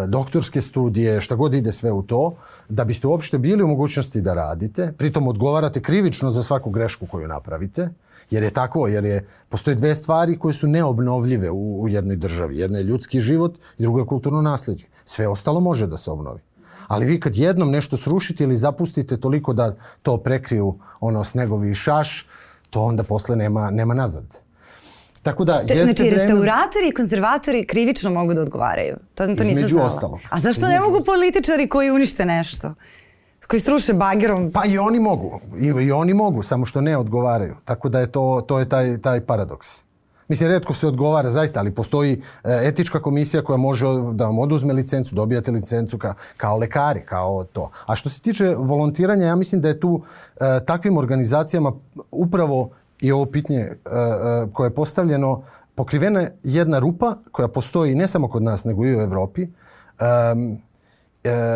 [0.06, 2.34] doktorske studije, šta god ide sve u to,
[2.68, 7.28] da biste uopšte bili u mogućnosti da radite, pritom odgovarate krivično za svaku grešku koju
[7.28, 7.88] napravite,
[8.30, 12.58] jer je tako, jer je, postoje dve stvari koje su neobnovljive u, u jednoj državi.
[12.58, 14.86] Jedna je ljudski život i drugo je kulturno nasljeđe.
[15.04, 16.40] Sve ostalo može da se obnovi.
[16.86, 22.26] Ali vi kad jednom nešto srušite ili zapustite toliko da to prekriju ono snegovi šaš,
[22.74, 24.40] to onda posle nema, nema nazad.
[25.22, 26.16] Tako da, jeste znači, vreme...
[26.16, 28.96] restauratori i konzervatori krivično mogu da odgovaraju.
[29.14, 30.18] To, to nisam Između ostalo.
[30.30, 30.72] A zašto Između...
[30.72, 32.74] ne mogu političari koji unište nešto?
[33.48, 34.50] Koji struše bagerom?
[34.52, 35.40] Pa i oni mogu.
[35.58, 37.56] I, I oni mogu, samo što ne odgovaraju.
[37.64, 39.68] Tako da je to, to je taj, taj paradoks.
[40.34, 44.72] Mislim, redko se odgovara zaista, ali postoji e, etička komisija koja može da vam oduzme
[44.72, 47.70] licencu, dobijate licencu ka, kao lekari, kao to.
[47.86, 50.02] A što se tiče volontiranja, ja mislim da je tu
[50.40, 51.72] e, takvim organizacijama
[52.10, 52.70] upravo
[53.00, 53.76] i ovo pitanje e,
[54.52, 55.42] koje je postavljeno,
[55.74, 59.46] pokrivena jedna rupa koja postoji ne samo kod nas, nego i u Evropi,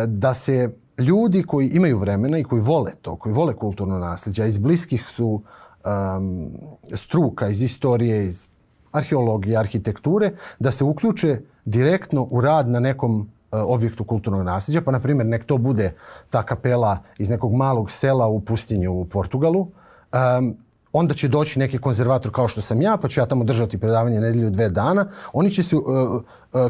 [0.06, 4.58] da se ljudi koji imaju vremena i koji vole to, koji vole kulturno nasljeđe, iz
[4.58, 5.42] bliskih su
[5.84, 6.50] um,
[6.94, 8.46] struka, iz istorije, iz
[8.92, 14.90] arheologije, arhitekture, da se uključe direktno u rad na nekom uh, objektu kulturnog nasljeđa, pa
[14.90, 15.94] na primjer nek to bude
[16.30, 20.56] ta kapela iz nekog malog sela u pustinju u Portugalu, um,
[20.92, 24.20] onda će doći neki konzervator kao što sam ja, pa ću ja tamo držati predavanje
[24.20, 25.06] nedelju dve dana.
[25.32, 26.22] Oni će se uh, uh,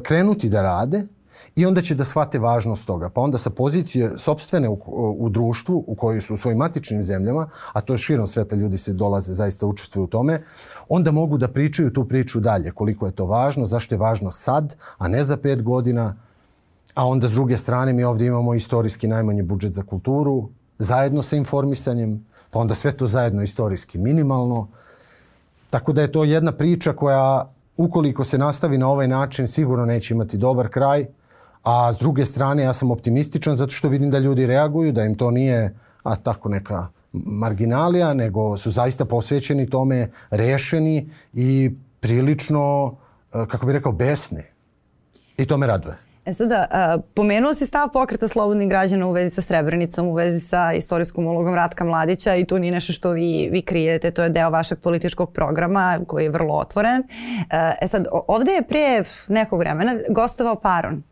[0.02, 1.06] krenuti da rade
[1.58, 3.08] I onda će da shvate važnost toga.
[3.10, 4.78] Pa onda sa pozicije sobstvene u,
[5.18, 8.78] u društvu, u kojoj su u svojim matičnim zemljama, a to je širom sveta ljudi
[8.78, 10.42] se dolaze, zaista učestvuju u tome,
[10.88, 12.70] onda mogu da pričaju tu priču dalje.
[12.70, 16.14] Koliko je to važno, zašto je važno sad, a ne za pet godina.
[16.94, 21.36] A onda s druge strane mi ovdje imamo istorijski najmanji budžet za kulturu, zajedno sa
[21.36, 24.68] informisanjem, pa onda sve to zajedno istorijski minimalno.
[25.70, 30.14] Tako da je to jedna priča koja ukoliko se nastavi na ovaj način sigurno neće
[30.14, 31.06] imati dobar kraj,
[31.68, 35.14] a s druge strane ja sam optimističan zato što vidim da ljudi reaguju, da im
[35.14, 42.96] to nije a tako neka marginalija, nego su zaista posvećeni tome, rešeni i prilično,
[43.34, 44.42] e, kako bih rekao, besni.
[45.36, 45.96] I to me raduje.
[46.24, 50.40] E sada, a, pomenuo si stav pokreta slobodnih građana u vezi sa Srebrenicom, u vezi
[50.40, 54.30] sa istorijskom ulogom Ratka Mladića i tu nije nešto što vi, vi krijete, to je
[54.30, 57.02] deo vašeg političkog programa koji je vrlo otvoren.
[57.80, 61.02] E sad, ovde je prije nekog vremena gostovao Paron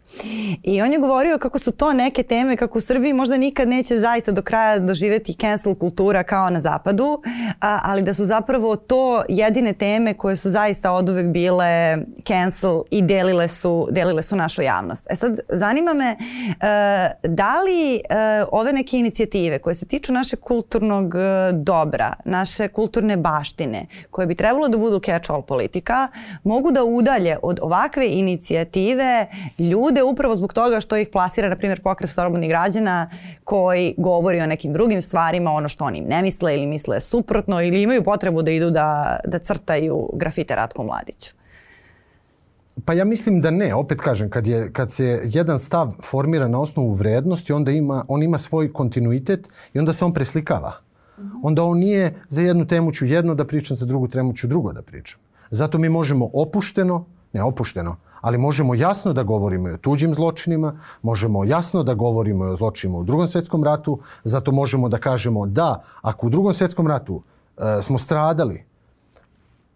[0.63, 4.01] I on je govorio kako su to neke teme kako u Srbiji možda nikad neće
[4.01, 7.23] zaista do kraja doživeti cancel kultura kao na zapadu,
[7.61, 12.83] a, ali da su zapravo to jedine teme koje su zaista od uvek bile cancel
[12.91, 15.07] i delile su, delile su našu javnost.
[15.11, 16.17] E sad, zanima me e,
[17.29, 18.01] da li e,
[18.53, 24.35] ove neke inicijative koje se tiču naše kulturnog e, dobra, naše kulturne baštine, koje bi
[24.35, 26.09] trebalo da budu catch-all politika,
[26.45, 29.27] mogu da udalje od ovakve inicijative
[29.59, 33.11] ljude upravo zbog toga što ih plasira, na primjer, pokret slobodnih građana
[33.45, 37.83] koji govori o nekim drugim stvarima, ono što oni ne misle ili misle suprotno ili
[37.83, 41.35] imaju potrebu da idu da, da crtaju grafite Ratku Mladiću.
[42.85, 43.75] Pa ja mislim da ne.
[43.75, 48.23] Opet kažem, kad, je, kad se jedan stav formira na osnovu vrednosti, onda ima, on
[48.23, 50.73] ima svoj kontinuitet i onda se on preslikava.
[51.43, 54.73] Onda on nije za jednu temu ću jedno da pričam, za drugu temu ću drugo
[54.73, 55.21] da pričam.
[55.51, 60.81] Zato mi možemo opušteno, ne opušteno, ali možemo jasno da govorimo i o tuđim zločinima,
[61.03, 65.47] možemo jasno da govorimo i o zločinima u drugom svjetskom ratu, zato možemo da kažemo
[65.47, 67.23] da ako u drugom svjetskom ratu
[67.57, 68.65] e, smo stradali,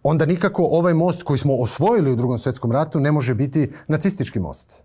[0.02, 4.40] onda nikako ovaj most koji smo osvojili u drugom svjetskom ratu ne može biti nacistički
[4.40, 4.82] most.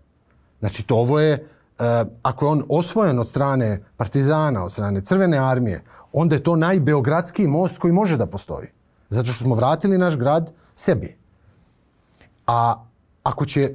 [0.60, 5.38] Znači to ovo je, e, ako je on osvojen od strane partizana, od strane crvene
[5.38, 8.68] armije, onda je to najbeogradski most koji može da postoji.
[9.10, 11.16] Zato što smo vratili naš grad sebi.
[12.46, 12.84] A
[13.26, 13.70] ako će e,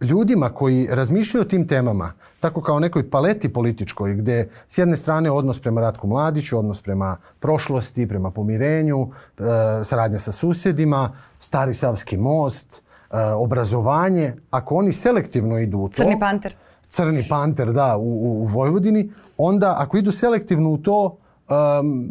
[0.00, 5.30] ljudima koji razmišljaju o tim temama, tako kao nekoj paleti političkoj, gde s jedne strane
[5.30, 12.16] odnos prema Ratku Mladiću, odnos prema prošlosti, prema pomirenju, e, saradnja sa susjedima, Stari Savski
[12.16, 16.02] most, e, obrazovanje, ako oni selektivno idu u to...
[16.02, 16.54] Crni panter.
[16.88, 21.16] Crni panter, da, u, u, Vojvodini, onda ako idu selektivno u to,
[21.48, 22.10] um,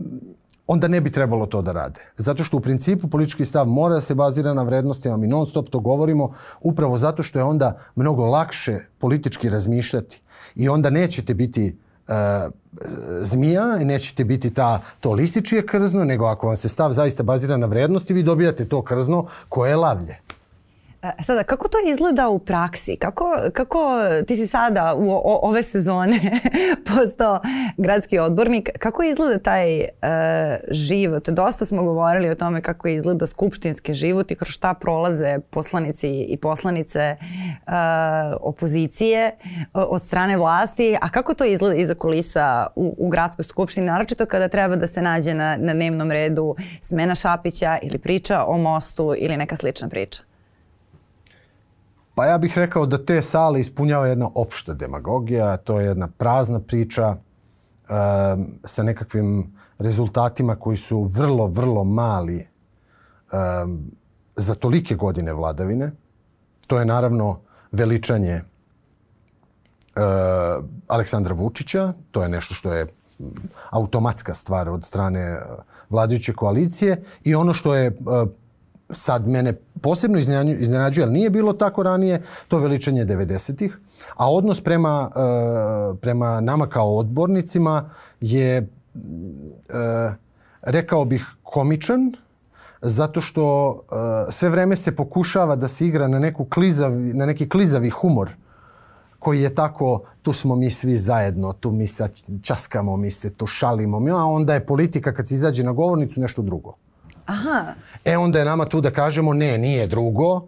[0.71, 2.01] onda ne bi trebalo to da rade.
[2.17, 5.69] Zato što u principu politički stav mora da se bazira na vrednostima, mi non stop
[5.69, 10.21] to govorimo, upravo zato što je onda mnogo lakše politički razmišljati.
[10.55, 11.75] I onda nećete biti
[12.07, 12.13] uh,
[13.21, 17.67] zmija nećete biti ta, to lističije krzno, nego ako vam se stav zaista bazira na
[17.67, 20.17] vrednosti, vi dobijate to krzno koje je lavlje.
[21.03, 22.95] E, sada, kako to izgleda u praksi?
[22.95, 23.79] Kako, kako
[24.27, 26.19] ti si sada u o, ove sezone
[26.95, 27.39] postao
[27.77, 29.87] gradski odbornik, kako izgleda taj uh,
[30.71, 31.29] život?
[31.29, 36.37] Dosta smo govorili o tome kako izgleda skupštinski život i kroz šta prolaze poslanici i
[36.37, 37.73] poslanice uh,
[38.41, 39.31] opozicije
[39.73, 44.47] od strane vlasti, a kako to izgleda iza kulisa u, u gradskoj skupštini, naročito kada
[44.47, 49.37] treba da se nađe na, na dnevnom redu smena Šapića ili priča o mostu ili
[49.37, 50.28] neka slična priča?
[52.19, 56.59] Pa ja bih rekao da te sale ispunjava jedna opšta demagogija, to je jedna prazna
[56.59, 57.17] priča um,
[58.63, 62.47] sa nekakvim rezultatima koji su vrlo, vrlo mali
[63.31, 63.91] um,
[64.35, 65.91] za tolike godine vladavine.
[66.67, 67.39] To je naravno
[67.71, 68.41] veličanje uh,
[70.87, 72.87] Aleksandra Vučića, to je nešto što je
[73.69, 75.39] automatska stvar od strane
[75.89, 78.29] vladajuće koalicije i ono što je uh,
[78.91, 80.19] sad mene posebno
[80.59, 83.79] iznenađuje, ali nije bilo tako ranije, to veličanje 90-ih,
[84.15, 87.89] a odnos prema, uh, prema nama kao odbornicima
[88.21, 90.13] je, uh,
[90.61, 92.13] rekao bih, komičan,
[92.81, 97.49] zato što uh, sve vreme se pokušava da se igra na, neku klizavi, na neki
[97.49, 98.29] klizavi humor
[99.19, 102.07] koji je tako, tu smo mi svi zajedno, tu mi se
[102.41, 106.41] časkamo, mi se tu šalimo, a onda je politika kad se izađe na govornicu nešto
[106.41, 106.75] drugo.
[107.29, 107.73] Aha.
[108.05, 110.47] E onda je nama tu da kažemo ne, nije drugo,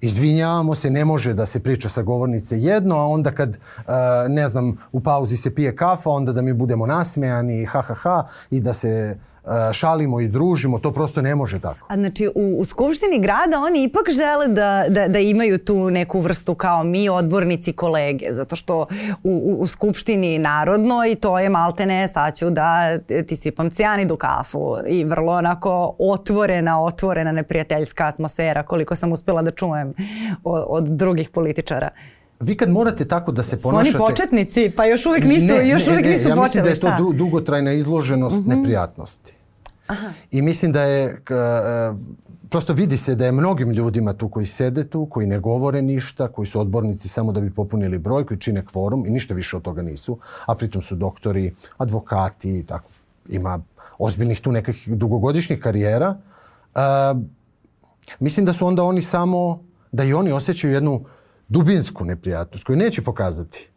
[0.00, 3.84] izvinjavamo se, ne može da se priča sa govornice jedno, a onda kad, uh,
[4.28, 8.26] ne znam, u pauzi se pije kafa, onda da mi budemo nasmejani, ha, ha, ha,
[8.50, 9.16] i da se e,
[9.72, 11.86] šalimo i družimo, to prosto ne može tako.
[11.88, 16.20] A znači u, u Skupštini grada oni ipak žele da, da, da imaju tu neku
[16.20, 18.86] vrstu kao mi odbornici kolege, zato što
[19.22, 24.16] u, u, u Skupštini narodno i to je maltene sad ću da ti sipam cijanidu
[24.16, 29.94] kafu i vrlo onako otvorena, otvorena neprijateljska atmosfera koliko sam uspela da čujem
[30.44, 31.88] od, od drugih političara
[32.42, 33.98] vi kad morate tako da se ponašate...
[33.98, 36.90] Su oni početnici, pa još uvijek nisu, ne, još uvijek ne, nisu ja počeli, mislim
[36.90, 38.50] da je to du, dugotrajna izloženost mhm.
[38.50, 38.56] -huh.
[38.56, 39.34] neprijatnosti.
[39.86, 40.08] Aha.
[40.30, 41.98] I mislim da je, uh,
[42.50, 46.28] prosto vidi se da je mnogim ljudima tu koji sede tu, koji ne govore ništa,
[46.28, 49.62] koji su odbornici samo da bi popunili broj, koji čine kvorum i ništa više od
[49.62, 52.90] toga nisu, a pritom su doktori, advokati i tako.
[53.28, 53.60] Ima
[53.98, 56.16] ozbiljnih tu nekakvih dugogodišnjih karijera.
[56.74, 56.80] Uh,
[58.20, 61.04] mislim da su onda oni samo, da i oni osjećaju jednu
[61.48, 63.68] dubinsku neprijatnost koju neće pokazati,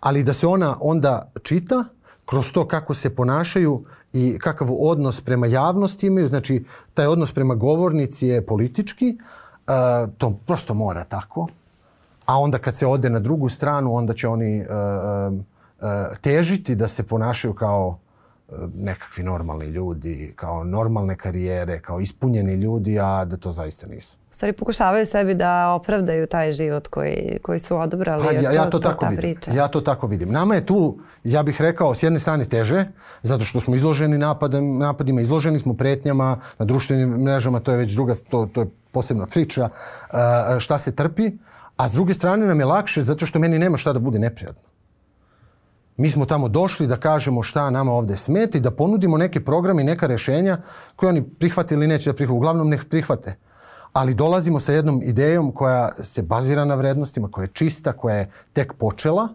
[0.00, 1.84] ali da se ona onda čita
[2.26, 7.54] kroz to kako se ponašaju i kakav odnos prema javnosti imaju, znači taj odnos prema
[7.54, 11.48] govornici je politički, uh, to prosto mora tako,
[12.26, 14.66] a onda kad se ode na drugu stranu, onda će oni uh,
[15.32, 17.98] uh, težiti da se ponašaju kao
[18.74, 24.16] nekakvi normalni ljudi, kao normalne karijere, kao ispunjeni ljudi, a da to zaista nisu.
[24.30, 28.64] U stvari pokušavaju sebi da opravdaju taj život koji, koji su odobrali, pa, ja, ja
[28.64, 29.16] to, to tako vidim.
[29.16, 29.50] priča.
[29.52, 30.32] Ja to tako vidim.
[30.32, 32.84] Nama je tu, ja bih rekao, s jedne strane teže,
[33.22, 37.92] zato što smo izloženi napadem, napadima, izloženi smo pretnjama na društvenim mrežama, to je već
[37.92, 40.18] druga, to, to je posebna priča, uh,
[40.58, 41.30] šta se trpi,
[41.76, 44.69] a s druge strane nam je lakše zato što meni nema šta da bude neprijatno.
[45.96, 49.84] Mi smo tamo došli da kažemo šta nama ovde smeti, da ponudimo neke programe i
[49.84, 50.58] neka rešenja
[50.96, 52.36] koje oni prihvate ili neće da prihvate.
[52.36, 53.36] Uglavnom ne prihvate.
[53.92, 58.30] Ali dolazimo sa jednom idejom koja se bazira na vrednostima, koja je čista, koja je
[58.52, 59.28] tek počela,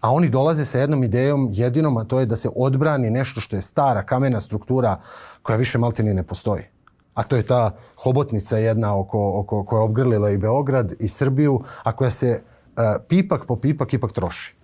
[0.00, 3.56] a oni dolaze sa jednom idejom jedinom, a to je da se odbrani nešto što
[3.56, 5.00] je stara kamena struktura
[5.42, 6.62] koja više maltini ne postoji.
[7.14, 11.60] A to je ta hobotnica jedna oko, oko, koja je obgrlila i Beograd i Srbiju,
[11.82, 14.56] a koja se uh, pipak po pipak ipak troši.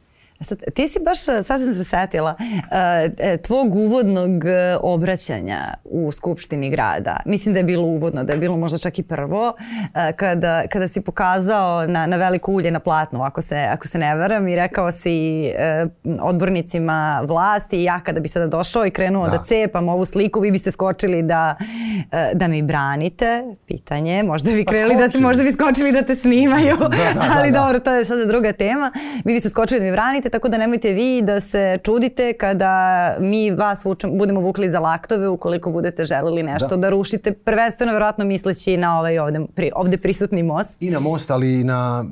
[0.42, 4.44] Sad, ti si baš, sad sam se setila, uh, tvog uvodnog
[4.80, 7.16] obraćanja u Skupštini grada.
[7.26, 9.54] Mislim da je bilo uvodno, da je bilo možda čak i prvo,
[10.16, 14.16] kada, kada si pokazao na, na veliko ulje na platnu, ako se, ako se ne
[14.16, 15.50] varam, i rekao si
[16.20, 20.50] odbornicima vlasti, ja kada bi sada došao i krenuo da, da cepam ovu sliku, vi
[20.50, 21.54] biste skočili da,
[22.34, 26.02] da mi branite, pitanje, možda bi pa krenuli pa da te, možda bi skočili da
[26.02, 28.92] te snimaju, da, da, da, ali da, dobro, to je sada druga tema.
[29.24, 33.50] Vi biste skočili da mi branite, tako da nemojte vi da se čudite kada mi
[33.50, 38.24] vas vučem, budemo vukli za laktove ukoliko budete želeli nešto da, da rušite, prvenstveno verovatno
[38.24, 40.76] misleći na ovaj ovde, pri, ovde prisutni most.
[40.80, 42.04] I na most, ali i na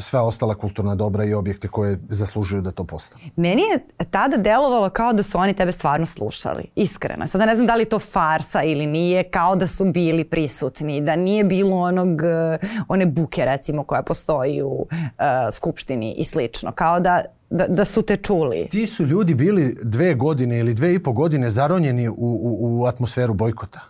[0.00, 3.22] sva ostala kulturna dobra i objekte koje zaslužuju da to postane.
[3.36, 7.26] Meni je tada delovalo kao da su oni tebe stvarno slušali, iskreno.
[7.26, 11.16] Sada ne znam da li to farsa ili nije, kao da su bili prisutni, da
[11.16, 12.08] nije bilo onog,
[12.88, 14.88] one buke recimo koja postoji u uh,
[15.52, 18.68] Skupštini i slično, kao da da, da su te čuli?
[18.70, 22.84] Ti su ljudi bili dve godine ili dve i po godine zaronjeni u, u, u
[22.86, 23.80] atmosferu bojkota.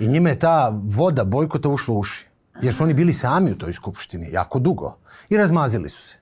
[0.00, 2.26] I njima je ta voda bojkota ušla u uši.
[2.62, 4.96] Jer su oni bili sami u toj skupštini jako dugo.
[5.28, 6.16] I razmazili su se.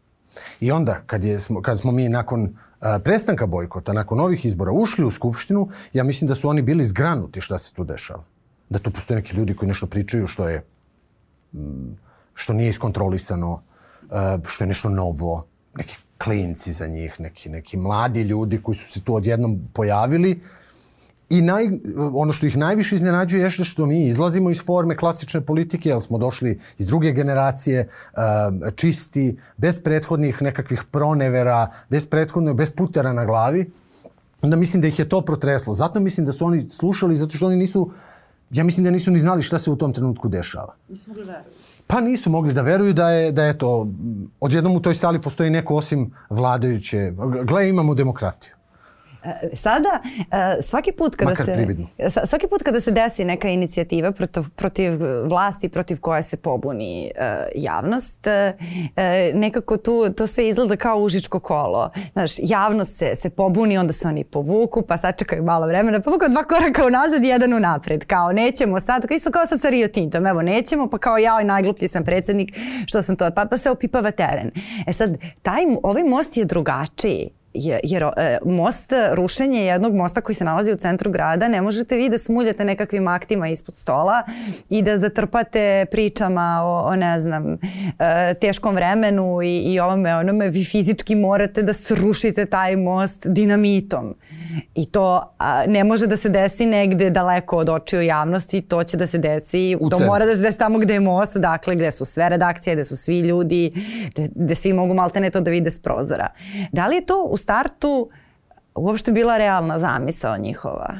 [0.60, 5.04] I onda, kad, je, kad smo mi nakon a, prestanka bojkota, nakon ovih izbora ušli
[5.04, 8.24] u skupštinu, ja mislim da su oni bili zgranuti šta se tu dešava.
[8.68, 10.64] Da tu postoje neki ljudi koji nešto pričaju što je
[12.34, 13.62] što nije iskontrolisano,
[14.46, 19.00] što je nešto novo, neki klinci za njih, neki, neki mladi ljudi koji su se
[19.00, 20.40] tu odjednom pojavili.
[21.30, 21.68] I naj,
[22.14, 26.18] ono što ih najviše iznenađuje je što mi izlazimo iz forme klasične politike, jer smo
[26.18, 27.88] došli iz druge generacije,
[28.76, 33.70] čisti, bez prethodnih nekakvih pronevera, bez prethodnog, bez putera na glavi.
[34.42, 35.74] Onda mislim da ih je to protreslo.
[35.74, 37.90] Zato mislim da su oni slušali, zato što oni nisu,
[38.54, 40.74] ja mislim da nisu ni znali šta se u tom trenutku dešava.
[40.88, 41.50] Nisu mogli verovati.
[41.86, 43.88] Pa nisu mogli da veruju da je, da je to,
[44.40, 47.12] odjednom u toj sali postoji neko osim vladajuće.
[47.44, 48.53] Gle, imamo demokratiju.
[49.24, 51.86] E, sada, e, svaki put kada Makar se prividno.
[52.26, 54.92] svaki put kada se desi neka inicijativa protiv, protiv
[55.28, 57.10] vlasti, protiv koje se pobuni
[57.54, 58.26] javnost,
[59.34, 61.90] nekako tu to sve izgleda kao užičko kolo.
[62.12, 66.28] Znaš, javnost se, se pobuni, onda se oni povuku, pa sačekaju malo vremena, pa kao
[66.28, 68.04] dva koraka unazad i jedan unapred.
[68.04, 71.44] Kao nećemo sad, isto kao sad sa Rio Tintom, evo nećemo, pa kao ja i
[71.44, 72.56] najgluplji sam predsednik,
[72.86, 74.50] što sam to, pa, pa se opipava teren.
[74.86, 80.44] E sad, taj, ovaj most je drugačiji jer e, most, rušenje jednog mosta koji se
[80.44, 84.22] nalazi u centru grada, ne možete vi da smuljate nekakvim aktima ispod stola
[84.70, 87.58] i da zatrpate pričama o, o ne znam, e,
[88.40, 94.14] teškom vremenu i, i ovome onome, vi fizički morate da srušite taj most dinamitom.
[94.74, 98.96] I to a, ne može da se desi negde daleko od očiju javnosti, to će
[98.96, 100.06] da se desi, U to centru.
[100.12, 102.96] mora da se desi tamo gde je most, dakle gde su sve redakcije, gde su
[102.96, 103.72] svi ljudi,
[104.10, 106.28] gde, gde svi mogu maltene to da vide s prozora.
[106.72, 108.10] Da li je to u startu
[108.74, 110.94] uopšte bila realna zamisao njihova?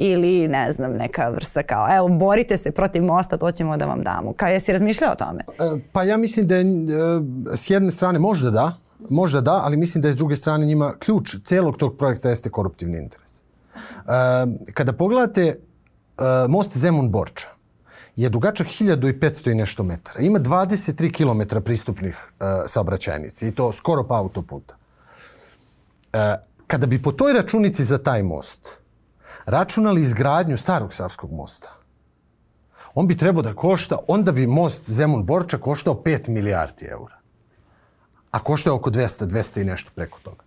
[0.00, 4.02] Ili, ne znam, neka vrsta kao, evo, borite se protiv mosta, to ćemo da vam
[4.02, 4.32] damo.
[4.32, 5.40] Kao, jesi razmišljao o tome?
[5.48, 6.66] E, Pa ja mislim da je e,
[7.56, 8.72] s jedne strane možda da,
[9.08, 12.50] možda da, ali mislim da je s druge strane njima ključ celog tog projekta jeste
[12.50, 13.32] koruptivni interes.
[14.74, 15.58] Kada pogledate
[16.48, 17.58] most Zemun-Borča,
[18.18, 20.20] je dugačak 1500 i nešto metara.
[20.20, 24.76] Ima 23 km pristupnih e, saobraćajnica i to skoro pa autoputa.
[26.12, 26.34] E,
[26.66, 28.78] kada bi po toj računici za taj most
[29.46, 31.74] računali izgradnju starog Savskog mosta,
[32.94, 37.17] on bi trebao da košta, onda bi most Zemun-Borča koštao 5 milijardi eura.
[38.30, 40.42] A košta oko 200, 200 i nešto preko toga.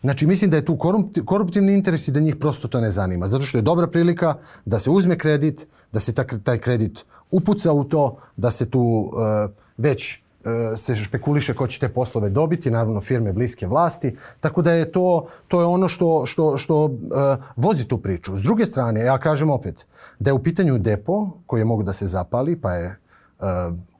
[0.00, 3.26] Znači, mislim da je tu korupti- koruptivni interes i da njih prosto to ne zanima.
[3.26, 7.72] Zato što je dobra prilika da se uzme kredit, da se ta- taj kredit upuca
[7.72, 12.70] u to, da se tu e, već e, se špekuliše ko će te poslove dobiti,
[12.70, 16.90] naravno firme bliske vlasti, tako da je to, to je ono što, što, što e,
[17.56, 18.36] vozi tu priču.
[18.36, 19.86] S druge strane, ja kažem opet,
[20.18, 22.96] da je u pitanju depo koji je mogu da se zapali, pa je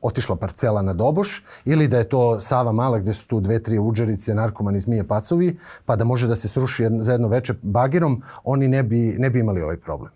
[0.01, 3.79] otišla parcela na Doboš ili da je to Sava Mala gde su tu dve, tri
[3.79, 8.23] uđerice, narkomani, zmije, pacovi, pa da može da se sruši jedno, za jedno veče bagirom,
[8.45, 10.13] oni ne bi, ne bi imali ovaj problem.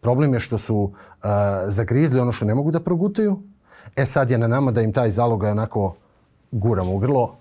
[0.00, 0.90] Problem je što su uh,
[1.66, 3.38] zagrizli ono što ne mogu da progutaju.
[3.96, 5.94] E sad je na nama da im taj zalogaj onako
[6.52, 7.36] guramo u grlo,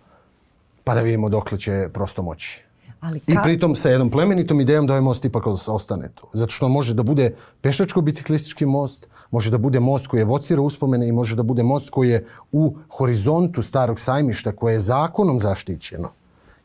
[0.84, 2.64] pa da vidimo dokle će prosto moći.
[3.02, 6.28] Ali I ka- pritom sa jednom plemenitom idejom da ovaj most ipak ostane tu.
[6.34, 11.08] Zato što može da bude pešačko-biciklistički most, može da bude most koji je vocira uspomene
[11.08, 16.12] i može da bude most koji je u horizontu starog sajmišta koje je zakonom zaštićeno.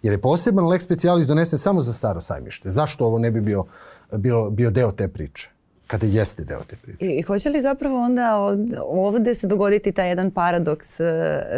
[0.03, 2.71] Jer je poseban lex specialis donesen samo za staro sajmište.
[2.71, 3.65] Zašto ovo ne bi bio,
[4.13, 5.51] bio, bio deo te priče?
[5.87, 7.05] Kada jeste deo te priče.
[7.05, 8.53] I hoće li zapravo onda
[8.85, 11.05] ovde se dogoditi taj jedan paradoks e,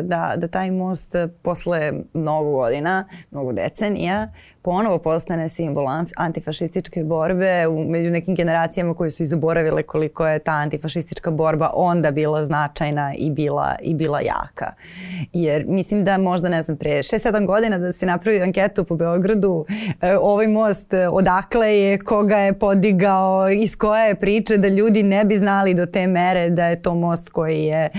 [0.02, 4.32] da, da taj most e, posle mnogo godina, mnogo decenija,
[4.62, 5.86] ponovo postane simbol
[6.16, 11.70] antifašističke borbe u, među nekim generacijama koji su i zaboravile koliko je ta antifašistička borba
[11.74, 14.72] onda bila značajna i bila, i bila jaka.
[15.32, 19.64] Jer mislim da možda, ne znam, pre 6-7 godina da se napravi anketu po Beogradu,
[20.00, 25.02] e, ovaj most e, odakle je, koga je podigao, iz koje je priče da ljudi
[25.02, 27.90] ne bi znali do te mere da je to most koji je e,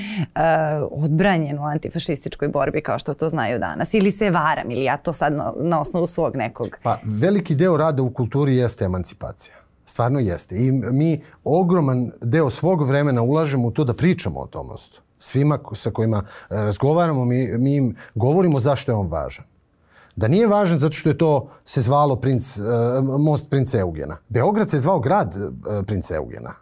[0.91, 3.93] odbranjen u antifašističkoj borbi kao što to znaju danas.
[3.93, 6.50] Ili se varam, ili ja to sad na, na osnovu svog nekog.
[6.83, 9.55] Pa veliki deo rada u kulturi jeste emancipacija.
[9.85, 10.55] Stvarno jeste.
[10.55, 15.01] I mi ogroman deo svog vremena ulažemo u to da pričamo o tom mostu.
[15.19, 19.45] Svima sa kojima e, razgovaramo, mi, mi im govorimo zašto je on važan.
[20.15, 22.61] Da nije važan zato što je to se zvalo princ, e,
[23.19, 24.17] most princa Eugena.
[24.29, 26.53] Beograd se zvao grad e, princa Eugena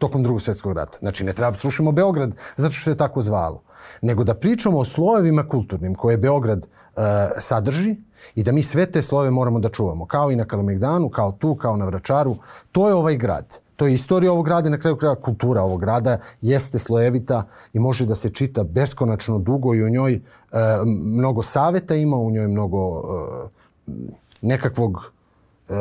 [0.00, 0.98] tokom drugog svjetskog rata.
[1.00, 3.62] Znači, ne treba da srušimo Beograd zato što je tako zvalo.
[4.02, 7.00] Nego da pričamo o slojevima kulturnim koje Beograd e,
[7.38, 7.96] sadrži
[8.34, 10.06] i da mi sve te slojeve moramo da čuvamo.
[10.06, 12.36] Kao i na Kalemegdanu, kao tu, kao na Vračaru.
[12.72, 13.58] To je ovaj grad.
[13.76, 17.42] To je istorija ovog grada i na kraju kraja kultura ovog grada jeste slojevita
[17.72, 20.20] i može da se čita beskonačno dugo i u njoj e,
[21.04, 23.92] mnogo saveta ima, u njoj mnogo e,
[24.42, 25.12] nekakvog
[25.68, 25.74] e,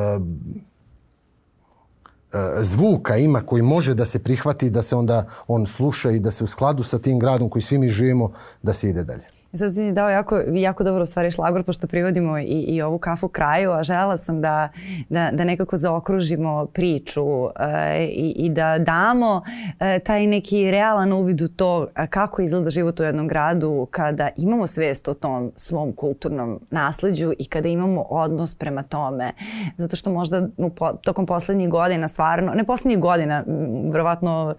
[2.62, 6.44] zvuka ima koji može da se prihvati, da se onda on sluša i da se
[6.44, 9.39] u skladu sa tim gradom koji svi mi živimo, da se ide dalje.
[9.54, 12.98] Sad si mi dao jako, jako dobro u stvari šlagor pošto privodimo i, i ovu
[12.98, 14.70] kafu kraju, a žela sam da,
[15.10, 19.42] da, da nekako zaokružimo priču e, i, i da damo
[19.80, 24.68] e, taj neki realan uvid u to kako izgleda život u jednom gradu kada imamo
[24.68, 29.32] svest o tom svom kulturnom nasleđu i kada imamo odnos prema tome.
[29.78, 30.72] Zato što možda u,
[31.04, 33.44] tokom poslednjih godina stvarno, ne poslednjih godina,
[33.92, 34.56] verovatno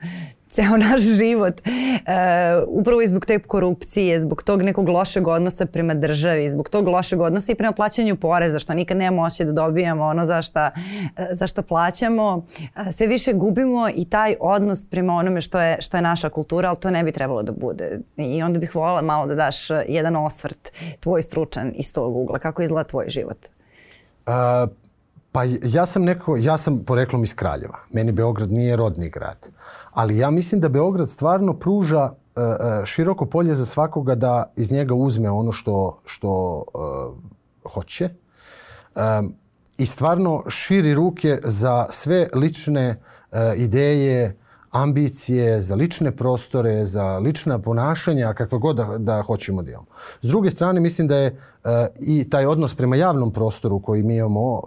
[0.50, 1.60] ceo naš život.
[1.66, 1.70] E,
[2.66, 7.20] upravo i zbog te korupcije, zbog tog nekog lošeg odnosa prema državi, zbog tog lošeg
[7.20, 10.70] odnosa i prema plaćanju poreza, što nikad nemamo moći da dobijamo ono za šta,
[11.32, 12.44] za šta plaćamo.
[12.88, 16.68] E, sve više gubimo i taj odnos prema onome što je, što je naša kultura,
[16.68, 18.00] ali to ne bi trebalo da bude.
[18.16, 22.38] I onda bih voljela malo da daš jedan osvrt, tvoj stručan iz tog ugla.
[22.38, 23.38] Kako izgleda tvoj život?
[24.26, 24.66] A,
[25.32, 27.78] pa ja sam neko, ja sam poreklom iz Kraljeva.
[27.90, 29.48] Meni Beograd nije rodni grad.
[29.90, 34.94] Ali ja mislim da Beograd stvarno pruža uh, široko polje za svakoga da iz njega
[34.94, 38.08] uzme ono što, što uh, hoće.
[38.94, 39.34] Um,
[39.78, 42.96] I stvarno širi ruke za sve lične
[43.32, 44.36] uh, ideje,
[44.70, 49.86] ambicije, za lične prostore, za lična ponašanja, kakva god da, da hoćemo da imamo.
[50.22, 54.16] S druge strane, mislim da je uh, i taj odnos prema javnom prostoru koji mi
[54.16, 54.62] imamo, uh,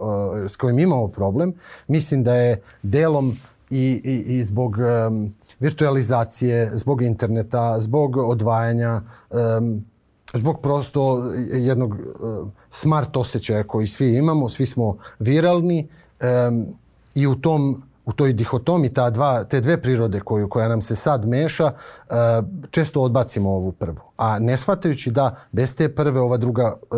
[0.48, 1.54] s kojim imamo problem,
[1.88, 3.38] mislim da je delom
[3.70, 9.02] i, i, i zbog um, virtualizacije, zbog interneta, zbog odvajanja,
[9.58, 9.86] um,
[10.34, 15.88] zbog prosto jednog uh, smart osjećaja koji svi imamo, svi smo viralni
[16.48, 16.66] um,
[17.16, 20.96] i u tom u toj dihotomi ta dva, te dve prirode koju, koja nam se
[20.96, 22.16] sad meša, uh,
[22.70, 24.02] često odbacimo ovu prvu.
[24.18, 26.98] A ne shvatajući da bez te prve ova druga uh,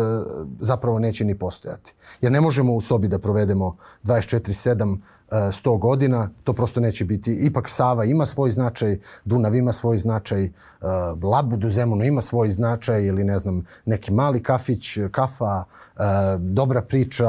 [0.60, 1.94] zapravo neće ni postojati.
[2.20, 4.98] Jer ne možemo u sobi da provedemo 24-7
[5.30, 7.32] 100 godina, to prosto neće biti.
[7.32, 10.50] Ipak Sava ima svoj značaj, Dunav ima svoj značaj,
[11.22, 15.64] Labud u Zemunu ima svoj značaj ili ne znam, neki mali kafić, kafa,
[16.38, 17.26] dobra priča,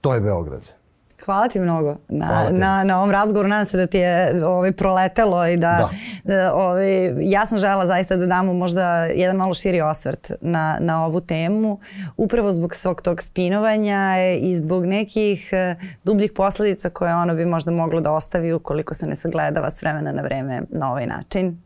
[0.00, 0.83] to je Beograd.
[1.24, 3.48] Hvala ti mnogo na, na, na ovom razgovoru.
[3.48, 5.88] Nadam se da ti je ovaj, proletelo i da,
[6.24, 6.34] da.
[6.34, 11.04] da ovaj, ja sam žela zaista da damo možda jedan malo širi osvrt na, na
[11.06, 11.78] ovu temu
[12.16, 17.70] upravo zbog svog tog spinovanja i zbog nekih eh, dubljih posledica koje ono bi možda
[17.70, 21.63] moglo da ostavi ukoliko se ne sagledava s vremena na vreme na ovaj način.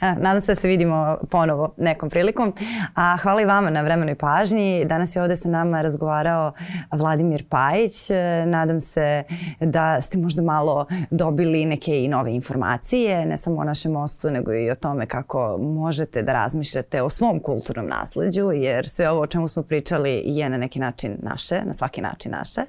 [0.00, 2.52] Nadam se da se vidimo ponovo nekom prilikom.
[2.94, 4.84] A hvala i vama na vremenoj pažnji.
[4.84, 6.52] Danas je ovde sa nama razgovarao
[6.92, 8.10] Vladimir Pajić.
[8.10, 9.22] E, nadam se
[9.60, 14.54] da ste možda malo dobili neke i nove informacije, ne samo o našem mostu, nego
[14.54, 19.26] i o tome kako možete da razmišljate o svom kulturnom nasledđu, jer sve ovo o
[19.26, 22.60] čemu smo pričali je na neki način naše, na svaki način naše.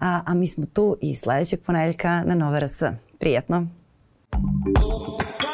[0.00, 2.82] A, a mi smo tu i sledećeg ponedeljka na Nova RS.
[3.18, 3.66] Prijetno!
[4.34, 5.53] Thank.